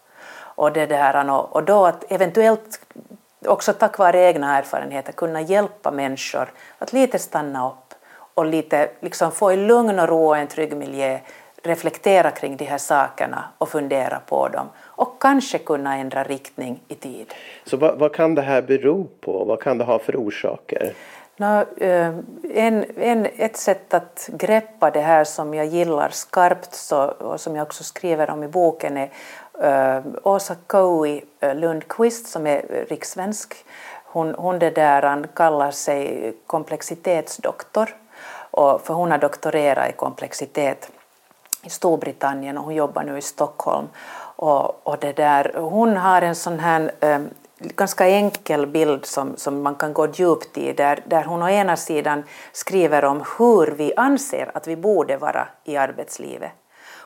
Och, 0.56 0.72
det 0.72 0.86
där, 0.86 1.30
och 1.30 1.62
då 1.64 1.86
att 1.86 2.12
eventuellt 2.12 2.80
också 3.46 3.72
tack 3.72 3.98
vare 3.98 4.18
egna 4.18 4.58
erfarenheter 4.58 5.12
kunna 5.12 5.40
hjälpa 5.40 5.90
människor 5.90 6.52
att 6.78 6.92
lite 6.92 7.18
stanna 7.18 7.68
upp 7.68 7.83
och 8.34 8.46
lite 8.46 8.90
liksom 9.00 9.32
få 9.32 9.52
i 9.52 9.56
lugn 9.56 9.98
och 9.98 10.08
ro 10.08 10.26
och 10.26 10.36
en 10.36 10.46
trygg 10.46 10.76
miljö 10.76 11.18
reflektera 11.64 12.30
kring 12.30 12.56
de 12.56 12.64
här 12.64 12.78
sakerna 12.78 13.44
och 13.58 13.68
fundera 13.68 14.20
på 14.26 14.48
dem 14.48 14.68
och 14.82 15.22
kanske 15.22 15.58
kunna 15.58 15.96
ändra 15.96 16.24
riktning 16.24 16.80
i 16.88 16.94
tid. 16.94 17.34
Så 17.64 17.76
vad, 17.76 17.98
vad 17.98 18.14
kan 18.14 18.34
det 18.34 18.42
här 18.42 18.62
bero 18.62 19.08
på? 19.20 19.44
Vad 19.44 19.60
kan 19.60 19.78
det 19.78 19.84
ha 19.84 19.98
för 19.98 20.16
orsaker? 20.16 20.94
No, 21.36 21.64
eh, 21.84 22.14
en, 22.54 22.84
en, 22.96 23.26
ett 23.36 23.56
sätt 23.56 23.94
att 23.94 24.28
greppa 24.32 24.90
det 24.90 25.00
här 25.00 25.24
som 25.24 25.54
jag 25.54 25.66
gillar 25.66 26.08
skarpt 26.08 26.74
så, 26.74 27.04
och 27.04 27.40
som 27.40 27.56
jag 27.56 27.62
också 27.62 27.84
skriver 27.84 28.30
om 28.30 28.42
i 28.42 28.48
boken 28.48 28.96
är 28.96 29.10
uh, 29.64 30.04
Åsa 30.22 30.56
Koui 30.66 31.24
Lundqvist 31.54 32.26
som 32.26 32.46
är 32.46 32.86
rikssvensk. 32.88 33.54
Hon, 34.04 34.34
hon 34.34 34.58
det 34.58 34.70
där, 34.70 35.26
kallar 35.34 35.70
sig 35.70 36.34
komplexitetsdoktor 36.46 37.94
och, 38.54 38.80
för 38.80 38.94
hon 38.94 39.10
har 39.10 39.18
doktorerat 39.18 39.90
i 39.90 39.92
komplexitet 39.92 40.90
i 41.62 41.70
Storbritannien 41.70 42.58
och 42.58 42.64
hon 42.64 42.74
jobbar 42.74 43.02
nu 43.02 43.18
i 43.18 43.22
Stockholm. 43.22 43.88
Och, 44.36 44.86
och 44.86 44.98
det 44.98 45.12
där, 45.12 45.52
hon 45.54 45.96
har 45.96 46.22
en 46.22 46.34
sån 46.34 46.58
här 46.58 46.92
eh, 47.00 47.20
ganska 47.58 48.08
enkel 48.08 48.66
bild 48.66 49.06
som, 49.06 49.36
som 49.36 49.62
man 49.62 49.74
kan 49.74 49.92
gå 49.92 50.06
djupt 50.06 50.58
i 50.58 50.72
där, 50.72 51.00
där 51.06 51.24
hon 51.24 51.42
å 51.42 51.48
ena 51.48 51.76
sidan 51.76 52.22
skriver 52.52 53.04
om 53.04 53.24
hur 53.38 53.66
vi 53.66 53.92
anser 53.96 54.50
att 54.54 54.66
vi 54.66 54.76
borde 54.76 55.16
vara 55.16 55.48
i 55.64 55.76
arbetslivet 55.76 56.52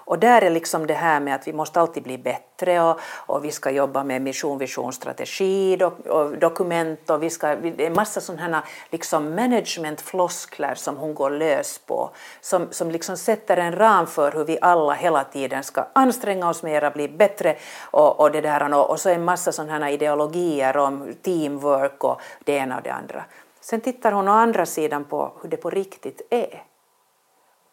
och 0.09 0.19
där 0.19 0.43
är 0.43 0.51
liksom 0.51 0.87
det 0.87 0.95
här 0.95 1.21
med 1.21 1.35
att 1.35 1.49
vi 1.49 1.53
måste 1.53 1.81
alltid 1.81 2.03
bli 2.03 2.19
bättre 2.19 2.81
och, 2.81 3.01
och 3.27 3.45
vi 3.45 3.51
ska 3.51 3.71
jobba 3.71 4.05
med 4.05 4.23
mission, 4.23 4.59
vision, 4.59 4.93
strategi 4.93 5.77
dok, 5.77 6.07
och 6.07 6.39
dokument 6.39 7.11
och 7.11 7.23
vi 7.23 7.31
ska, 7.31 7.57
det 7.57 7.83
är 7.83 7.87
en 7.87 7.93
massa 7.93 8.21
sådana 8.21 8.63
liksom 8.91 9.35
managementfloskler 9.35 10.75
som 10.75 10.97
hon 10.97 11.15
går 11.15 11.31
lös 11.31 11.79
på 11.79 12.11
som, 12.41 12.67
som 12.71 12.91
liksom 12.91 13.17
sätter 13.17 13.57
en 13.57 13.77
ram 13.77 14.07
för 14.07 14.33
hur 14.33 14.45
vi 14.45 14.59
alla 14.61 14.93
hela 14.93 15.25
tiden 15.25 15.63
ska 15.65 15.87
anstränga 15.93 16.49
oss 16.49 16.63
mera, 16.63 16.91
bli 16.91 17.09
bättre 17.09 17.57
och, 17.91 18.21
och 18.21 18.33
det 18.33 18.41
där 18.41 18.75
och, 18.75 18.91
och 18.91 19.01
så 19.01 19.09
en 19.09 19.25
massa 19.25 19.53
sådana 19.53 19.91
ideologier 19.91 20.77
om 20.77 21.15
teamwork 21.23 22.05
och 22.05 22.21
det 22.45 22.53
ena 22.53 22.77
och 22.77 22.83
det 22.83 22.93
andra. 22.93 23.25
Sen 23.61 23.81
tittar 23.81 24.13
hon 24.13 24.29
å 24.29 24.33
andra 24.33 24.67
sidan 24.67 25.05
på 25.05 25.33
hur 25.43 25.49
det 25.49 25.57
på 25.57 25.71
riktigt 25.71 26.23
är. 26.31 26.68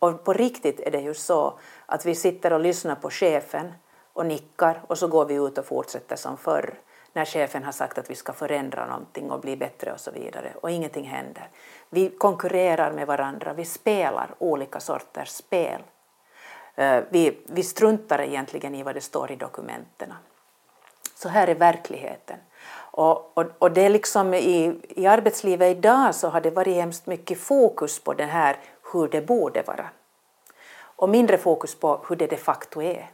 Och 0.05 0.23
på 0.23 0.33
riktigt 0.33 0.79
är 0.79 0.91
det 0.91 1.01
ju 1.01 1.13
så 1.13 1.59
att 1.85 2.05
vi 2.05 2.15
sitter 2.15 2.53
och 2.53 2.59
lyssnar 2.59 2.95
på 2.95 3.09
chefen 3.09 3.73
och 4.13 4.25
nickar 4.25 4.81
och 4.87 4.97
så 4.97 5.07
går 5.07 5.25
vi 5.25 5.33
ut 5.33 5.57
och 5.57 5.65
fortsätter 5.65 6.15
som 6.15 6.37
förr 6.37 6.73
när 7.13 7.25
chefen 7.25 7.63
har 7.63 7.71
sagt 7.71 7.97
att 7.97 8.09
vi 8.09 8.15
ska 8.15 8.33
förändra 8.33 8.85
någonting 8.85 9.31
och 9.31 9.39
bli 9.39 9.57
bättre 9.57 9.93
och 9.93 9.99
så 9.99 10.11
vidare 10.11 10.53
och 10.61 10.71
ingenting 10.71 11.05
händer. 11.05 11.49
Vi 11.89 12.09
konkurrerar 12.09 12.91
med 12.91 13.07
varandra, 13.07 13.53
vi 13.53 13.65
spelar 13.65 14.35
olika 14.37 14.79
sorters 14.79 15.29
spel. 15.29 15.81
Eh, 16.75 17.03
vi, 17.09 17.37
vi 17.45 17.63
struntar 17.63 18.21
egentligen 18.21 18.75
i 18.75 18.83
vad 18.83 18.95
det 18.95 19.01
står 19.01 19.31
i 19.31 19.35
dokumenten. 19.35 20.13
Så 21.15 21.29
här 21.29 21.47
är 21.47 21.55
verkligheten. 21.55 22.37
Och, 22.95 23.37
och, 23.37 23.45
och, 23.59 23.71
det 23.71 23.81
är 23.81 23.89
liksom 23.89 24.33
i, 24.33 24.79
i 24.89 25.05
arbetslivet 25.05 25.77
idag 25.77 26.15
så 26.15 26.29
har 26.29 26.41
det 26.41 26.51
varit 26.51 26.75
hemskt 26.75 27.07
mycket 27.07 27.39
fokus 27.39 27.99
på 27.99 28.13
det 28.13 28.25
här 28.25 28.57
hur 28.99 29.07
det 29.07 29.21
borde 29.21 29.61
vara 29.61 29.89
och 30.95 31.09
mindre 31.09 31.37
fokus 31.37 31.75
på 31.79 32.01
hur 32.09 32.15
det 32.15 32.27
de 32.27 32.37
facto 32.37 32.81
är. 32.81 33.11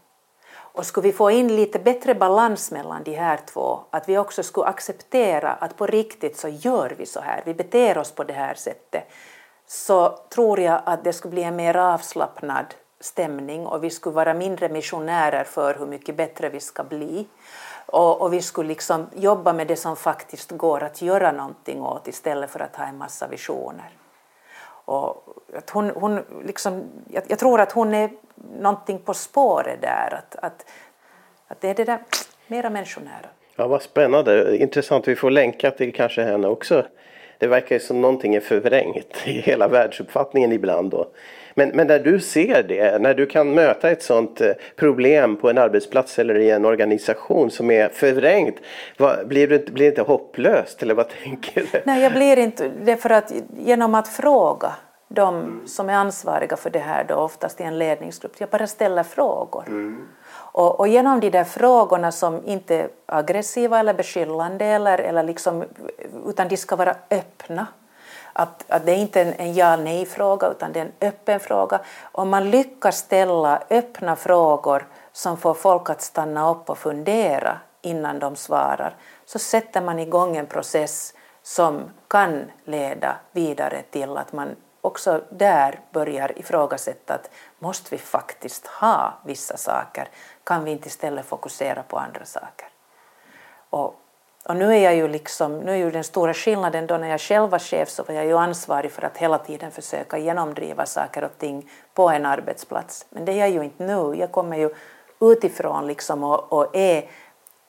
Och 0.74 0.86
skulle 0.86 1.08
vi 1.08 1.14
få 1.14 1.32
in 1.32 1.56
lite 1.56 1.80
bättre 1.80 2.16
balans 2.16 2.72
mellan 2.72 3.04
de 3.04 3.14
här 3.14 3.40
två, 3.46 3.80
att 3.90 4.10
vi 4.10 4.18
också 4.18 4.44
skulle 4.44 4.66
acceptera 4.66 5.52
att 5.54 5.78
på 5.78 5.88
riktigt 5.88 6.38
så 6.38 6.48
gör 6.48 6.96
vi 6.98 7.06
så 7.06 7.20
här, 7.20 7.42
vi 7.46 7.54
beter 7.54 7.98
oss 7.98 8.12
på 8.12 8.24
det 8.24 8.34
här 8.34 8.54
sättet, 8.54 9.04
så 9.68 10.10
tror 10.10 10.60
jag 10.60 10.82
att 10.86 11.04
det 11.04 11.14
skulle 11.14 11.32
bli 11.32 11.44
en 11.44 11.56
mer 11.56 11.78
avslappnad 11.78 12.66
stämning 13.00 13.68
och 13.68 13.84
vi 13.84 13.90
skulle 13.90 14.16
vara 14.16 14.34
mindre 14.34 14.70
missionärer 14.70 15.44
för 15.44 15.76
hur 15.76 15.86
mycket 15.86 16.16
bättre 16.16 16.50
vi 16.50 16.60
ska 16.60 16.84
bli. 16.84 17.28
Och, 17.86 18.22
och, 18.22 18.34
vi 18.34 18.42
skulle 18.42 18.68
liksom 18.68 19.08
jobba 19.16 19.54
med 19.54 19.68
det 19.68 19.76
som 19.76 19.96
faktiskt 19.96 20.52
går 20.52 20.84
att 20.84 21.02
göra 21.02 21.32
någonting 21.32 21.82
åt 21.82 22.08
istället 22.08 22.50
för 22.50 22.60
att 22.60 22.76
ha 22.76 22.86
en 22.86 22.98
massa 22.98 23.28
visioner. 23.28 24.01
Och 24.86 25.24
att 25.58 25.70
hon, 25.70 25.90
hon 25.90 26.20
liksom, 26.46 26.84
jag, 27.10 27.24
jag, 27.28 27.40
tror 27.40 27.62
att 27.62 27.72
hon 27.72 27.94
är 27.94 28.10
någonting 28.60 29.00
på 29.00 29.14
spåret 29.14 29.82
där, 29.82 30.14
att, 30.14 30.36
att, 30.36 30.66
att 31.48 31.62
det 31.62 31.70
är 31.70 31.76
det 31.76 31.84
där 31.84 32.00
mera 32.48 32.70
människonära. 32.70 33.30
Ja, 33.56 33.68
vad 33.68 33.82
spännande. 33.82 34.58
Intressant. 34.58 35.08
Vi 35.08 35.16
får 35.16 35.32
länka 35.32 35.72
till 35.72 35.94
kanske 35.94 36.24
henne 36.24 36.48
också. 36.48 36.86
Det 37.42 37.48
verkar 37.48 37.76
ju 37.76 37.80
som 37.80 38.02
någonting 38.02 38.36
är 38.36 38.40
förvrängt 38.40 39.18
i 39.26 39.32
hela 39.32 39.68
världsuppfattningen 39.68 40.52
ibland. 40.52 40.92
Då. 40.92 41.08
Men, 41.56 41.70
men 41.70 41.88
när 41.88 42.00
du 42.00 42.20
ser 42.20 42.64
det, 42.64 43.02
när 43.02 43.14
du 43.14 43.26
kan 43.26 43.54
möta 43.54 43.92
ett 43.92 44.04
sådant 44.04 44.42
eh, 44.42 44.52
problem 44.76 45.36
på 45.36 45.50
en 45.50 45.58
arbetsplats 45.58 46.20
eller 46.20 46.36
i 46.36 46.50
en 46.50 46.66
organisation 46.66 47.52
som 47.52 47.72
är 47.72 47.90
förvrängt, 47.90 48.56
vad, 48.98 49.28
blir, 49.28 49.48
du, 49.48 49.60
blir 49.60 49.86
det 49.86 49.90
inte 49.90 50.02
hopplöst 50.02 50.84
eller 50.84 50.94
vad 50.94 51.10
tänker 51.24 51.64
du? 51.72 51.82
Nej, 51.86 52.04
jag 52.04 52.14
blir 52.14 52.40
inte 52.40 52.72
det 52.84 52.98
för 52.98 53.10
att 53.10 53.34
genom 53.58 53.96
att 53.96 54.08
fråga 54.08 54.72
de 55.14 55.62
som 55.68 55.90
är 55.90 55.94
ansvariga 55.94 56.58
för 56.58 56.70
det 56.70 56.80
här 56.80 57.04
då 57.04 57.16
oftast 57.16 57.62
i 57.62 57.64
en 57.64 57.80
ledningsgrupp, 57.80 58.36
jag 58.38 58.50
bara 58.50 58.68
ställer 58.68 59.04
frågor. 59.04 59.64
Mm. 59.68 60.08
Och, 60.54 60.80
och, 60.80 60.88
genom 60.88 61.20
de 61.20 61.30
där 61.30 61.44
frågorna 61.44 62.12
som 62.12 62.46
inte 62.46 62.76
är 62.76 62.90
aggressiva 63.06 63.80
eller 63.80 63.94
beskyllande 63.94 64.66
eller, 64.66 64.98
eller 64.98 65.24
liksom, 65.24 65.64
utan 66.26 66.48
de 66.48 66.58
ska 66.58 66.76
vara 66.76 66.96
öppna 67.10 67.68
att, 68.34 68.72
att 68.72 68.86
det 68.86 68.92
är 68.92 68.96
inte 68.98 69.22
en, 69.22 69.34
en 69.34 69.54
ja 69.54 69.76
nej 69.76 70.06
fråga 70.06 70.48
utan 70.48 70.72
det 70.72 70.80
är 70.80 70.86
en 70.86 71.08
öppen 71.08 71.40
fråga. 71.40 71.80
Om 72.02 72.30
man 72.30 72.50
lyckas 72.50 72.98
ställa 72.98 73.64
öppna 73.70 74.16
frågor 74.16 74.88
som 75.12 75.38
får 75.38 75.54
folk 75.54 75.90
att 75.90 76.02
stanna 76.02 76.52
upp 76.52 76.70
och 76.70 76.78
fundera 76.78 77.58
innan 77.82 78.20
de 78.20 78.36
svarar 78.36 78.96
så 79.26 79.40
sätter 79.40 79.82
man 79.82 80.00
igång 80.00 80.38
en 80.38 80.46
process 80.46 81.14
som 81.44 81.82
kan 82.08 82.52
leda 82.66 83.16
vidare 83.32 83.82
till 83.92 84.18
att 84.18 84.34
man 84.34 84.56
också 84.82 85.22
där 85.30 85.80
börjar 85.92 86.40
ifrågasätta 86.40 87.14
att 87.14 87.30
måste 87.60 87.88
vi 87.92 87.98
faktiskt 87.98 88.68
ha 88.68 89.14
vissa 89.26 89.58
saker? 89.58 90.10
Kan 90.44 90.64
vi 90.64 90.72
inte 90.72 90.88
istället 90.88 91.26
fokusera 91.26 91.84
på 91.84 91.98
andra 91.98 92.26
saker? 92.26 92.68
Och 93.70 94.02
och 94.46 94.56
nu 94.56 94.76
är 94.76 94.80
jag 94.80 94.96
ju 94.96 95.08
liksom, 95.08 95.60
nu 95.60 95.72
är 95.72 95.76
ju 95.76 95.92
den 95.92 96.04
stora 96.04 96.34
skillnaden 96.34 96.88
då 96.88 96.98
när 96.98 97.08
jag 97.08 97.22
själv 97.22 97.50
var 97.50 97.60
chef 97.60 97.90
så 97.90 98.04
var 98.04 98.16
jag 98.16 98.26
ju 98.26 98.38
ansvarig 98.38 98.92
för 98.92 99.02
att 99.02 99.18
hela 99.18 99.38
tiden 99.38 99.72
försöka 99.72 100.18
genomdriva 100.18 100.86
saker 100.86 101.24
och 101.24 101.38
ting 101.38 101.70
på 101.94 102.10
en 102.10 102.26
arbetsplats. 102.26 103.06
Men 103.10 103.26
det 103.26 103.32
är 103.32 103.38
jag 103.38 103.50
ju 103.50 103.64
inte 103.64 103.84
nu. 103.84 104.16
Jag 104.16 104.32
kommer 104.32 104.58
ju 104.58 104.70
utifrån 105.20 105.88
liksom 105.88 106.24
och, 106.24 106.54
och 106.54 106.76
är 106.76 107.10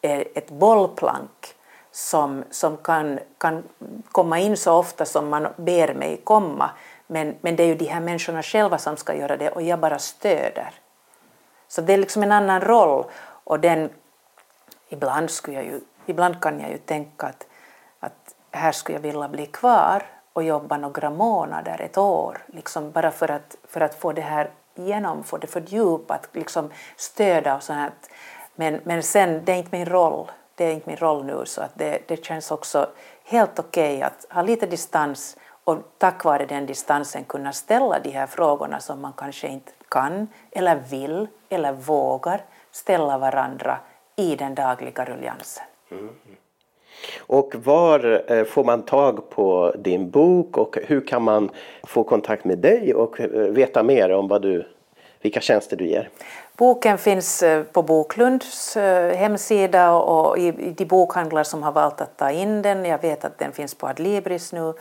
ett 0.02 0.50
bollplank 0.50 1.54
som, 1.90 2.44
som 2.50 2.76
kan, 2.76 3.18
kan 3.38 3.62
komma 4.12 4.38
in 4.38 4.56
så 4.56 4.72
ofta 4.72 5.04
som 5.04 5.28
man 5.28 5.48
ber 5.56 5.94
mig 5.94 6.20
komma. 6.24 6.70
Men, 7.12 7.36
men 7.40 7.56
det 7.56 7.62
är 7.62 7.66
ju 7.66 7.74
de 7.74 7.84
här 7.84 8.00
människorna 8.00 8.42
själva 8.42 8.78
som 8.78 8.96
ska 8.96 9.14
göra 9.14 9.36
det 9.36 9.50
och 9.50 9.62
jag 9.62 9.78
bara 9.78 9.98
stöder. 9.98 10.70
Så 11.68 11.80
det 11.80 11.92
är 11.92 11.98
liksom 11.98 12.22
en 12.22 12.32
annan 12.32 12.60
roll 12.60 13.04
och 13.44 13.60
den, 13.60 13.90
ibland 14.88 15.30
skulle 15.30 15.56
jag 15.56 15.64
ju 15.64 15.80
ibland 16.06 16.40
kan 16.40 16.60
jag 16.60 16.70
ju 16.70 16.78
tänka 16.78 17.26
att, 17.26 17.46
att 18.00 18.34
här 18.50 18.72
skulle 18.72 18.98
jag 18.98 19.02
vilja 19.02 19.28
bli 19.28 19.46
kvar 19.46 20.02
och 20.32 20.42
jobba 20.42 20.76
några 20.76 21.10
månader, 21.10 21.80
ett 21.80 21.98
år, 21.98 22.38
liksom 22.46 22.90
bara 22.90 23.10
för 23.10 23.30
att, 23.30 23.56
för 23.68 23.80
att 23.80 23.94
få 23.94 24.12
det 24.12 24.22
här 24.22 24.50
igenom, 24.74 25.24
få 25.24 25.38
det 25.38 25.46
fördjupat, 25.46 26.28
liksom 26.32 26.70
stöda 26.96 27.56
och 27.56 27.62
sånt. 27.62 28.10
Men, 28.54 28.80
men 28.84 29.02
sen, 29.02 29.44
det 29.44 29.52
är 29.52 29.56
inte 29.56 29.76
min 29.76 29.86
roll. 29.86 30.30
Det 30.54 30.64
är 30.64 30.72
inte 30.72 30.88
min 30.88 30.96
roll 30.96 31.24
nu, 31.24 31.42
så 31.44 31.62
att 31.62 31.70
det, 31.74 31.98
det 32.08 32.24
känns 32.24 32.50
också 32.50 32.90
helt 33.24 33.58
okej 33.58 33.96
okay 33.96 34.02
att 34.02 34.26
ha 34.30 34.42
lite 34.42 34.66
distans 34.66 35.36
och 35.64 35.78
tack 35.98 36.24
vare 36.24 36.46
den 36.46 36.66
distansen 36.66 37.24
kunna 37.24 37.52
ställa 37.52 37.98
de 37.98 38.10
här 38.10 38.26
frågorna 38.26 38.80
som 38.80 39.00
man 39.00 39.12
kanske 39.16 39.48
inte 39.48 39.72
kan 39.88 40.28
eller 40.50 40.82
vill 40.90 41.26
eller 41.48 41.72
vågar 41.72 42.44
ställa 42.70 43.18
varandra 43.18 43.78
i 44.16 44.36
den 44.36 44.54
dagliga 44.54 45.04
ruljansen. 45.04 45.64
Och 47.18 47.54
var 47.64 48.32
eh, 48.32 48.44
får 48.44 48.64
man 48.64 48.82
tag 48.82 49.30
på 49.30 49.74
din 49.78 50.10
bok 50.10 50.56
och 50.58 50.78
hur 50.86 51.06
kan 51.06 51.22
man 51.22 51.50
få 51.82 52.04
kontakt 52.04 52.44
med 52.44 52.58
dig 52.58 52.94
och 52.94 53.20
eh, 53.20 53.28
veta 53.30 53.82
mer 53.82 54.12
om 54.12 54.28
vad 54.28 54.42
du, 54.42 54.68
vilka 55.20 55.40
tjänster 55.40 55.76
du 55.76 55.86
ger? 55.86 56.08
Boken 56.56 56.98
finns 56.98 57.42
eh, 57.42 57.62
på 57.62 57.82
Boklunds 57.82 58.76
hemsida 59.14 59.92
och 59.92 60.38
i 60.38 60.74
de 60.76 60.84
bokhandlar 60.84 61.44
som 61.44 61.62
har 61.62 61.72
valt 61.72 62.00
att 62.00 62.16
ta 62.16 62.30
in 62.30 62.62
den. 62.62 62.84
Jag 62.84 63.02
vet 63.02 63.24
att 63.24 63.38
den 63.38 63.52
finns 63.52 63.74
på 63.74 63.86
Adlibris 63.88 64.52
nu 64.52 64.74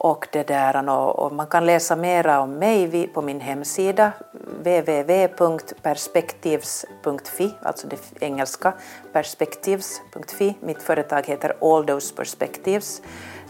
och, 0.00 0.28
det 0.32 0.46
där, 0.46 0.88
och 1.20 1.32
man 1.32 1.46
kan 1.46 1.66
läsa 1.66 1.96
mera 1.96 2.40
om 2.40 2.52
mig 2.52 3.10
på 3.14 3.22
min 3.22 3.40
hemsida 3.40 4.12
www.perspectives.fi, 4.58 7.54
alltså 7.62 7.88
det 7.88 7.98
engelska 8.20 8.72
perspectives.fi. 9.12 10.54
Mitt 10.60 10.82
företag 10.82 11.26
heter 11.26 11.56
All 11.60 11.86
Those 11.86 12.14
Perspectives. 12.14 13.02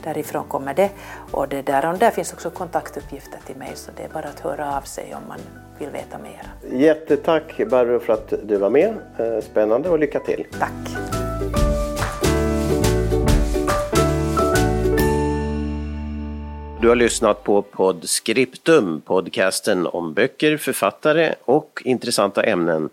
Därifrån 0.05 0.45
kommer 0.49 0.75
det. 0.75 0.91
Och 1.31 1.49
det 1.49 1.63
där, 1.63 1.93
och 1.93 1.99
där 1.99 2.11
finns 2.11 2.33
också 2.33 2.51
kontaktuppgifter 2.51 3.39
till 3.47 3.57
mig 3.57 3.71
så 3.75 3.91
det 3.97 4.03
är 4.03 4.09
bara 4.09 4.29
att 4.29 4.41
höra 4.41 4.77
av 4.77 4.83
sig 4.83 5.15
om 5.15 5.23
man 5.29 5.41
vill 5.79 5.91
veta 5.91 6.19
mer. 6.19 6.43
Jättetack 6.71 7.61
Barbro 7.71 7.99
för 7.99 8.13
att 8.13 8.33
du 8.45 8.57
var 8.57 8.71
med. 8.71 8.95
Eh, 9.19 9.41
spännande 9.41 9.89
och 9.89 9.99
lycka 9.99 10.21
till. 10.21 10.47
Tack. 10.59 11.08
Du 16.81 16.89
har 16.89 16.97
lyssnat 16.97 17.45
på 17.45 17.63
Podscriptum, 17.63 19.01
podcasten 19.01 19.87
om 19.87 20.15
böcker, 20.15 20.57
författare 20.57 21.35
och 21.45 21.83
intressanta 21.85 22.43
ämnen 22.43 22.89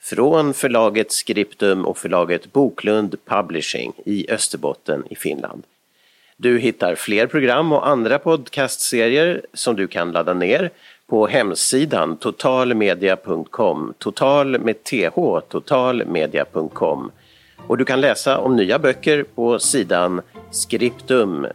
från 0.00 0.54
förlaget 0.54 1.12
Scriptum 1.12 1.86
och 1.86 1.98
förlaget 1.98 2.52
Boklund 2.52 3.16
Publishing 3.24 3.92
i 4.04 4.30
Österbotten 4.30 5.04
i 5.10 5.16
Finland. 5.16 5.62
Du 6.36 6.58
hittar 6.58 6.94
fler 6.94 7.26
program 7.26 7.72
och 7.72 7.88
andra 7.88 8.18
podcastserier 8.18 9.42
som 9.54 9.76
du 9.76 9.86
kan 9.86 10.12
ladda 10.12 10.34
ner 10.34 10.70
på 11.06 11.26
hemsidan 11.26 12.16
totalmedia.com, 12.16 13.94
total 13.98 14.58
med 14.58 14.84
th, 14.84 15.38
totalmedia.com. 15.48 17.10
Och 17.66 17.78
du 17.78 17.84
kan 17.84 18.00
läsa 18.00 18.38
om 18.38 18.56
nya 18.56 18.78
böcker 18.78 19.24
på 19.34 19.58
sidan 19.58 20.22
skriptum.fi. 20.50 21.50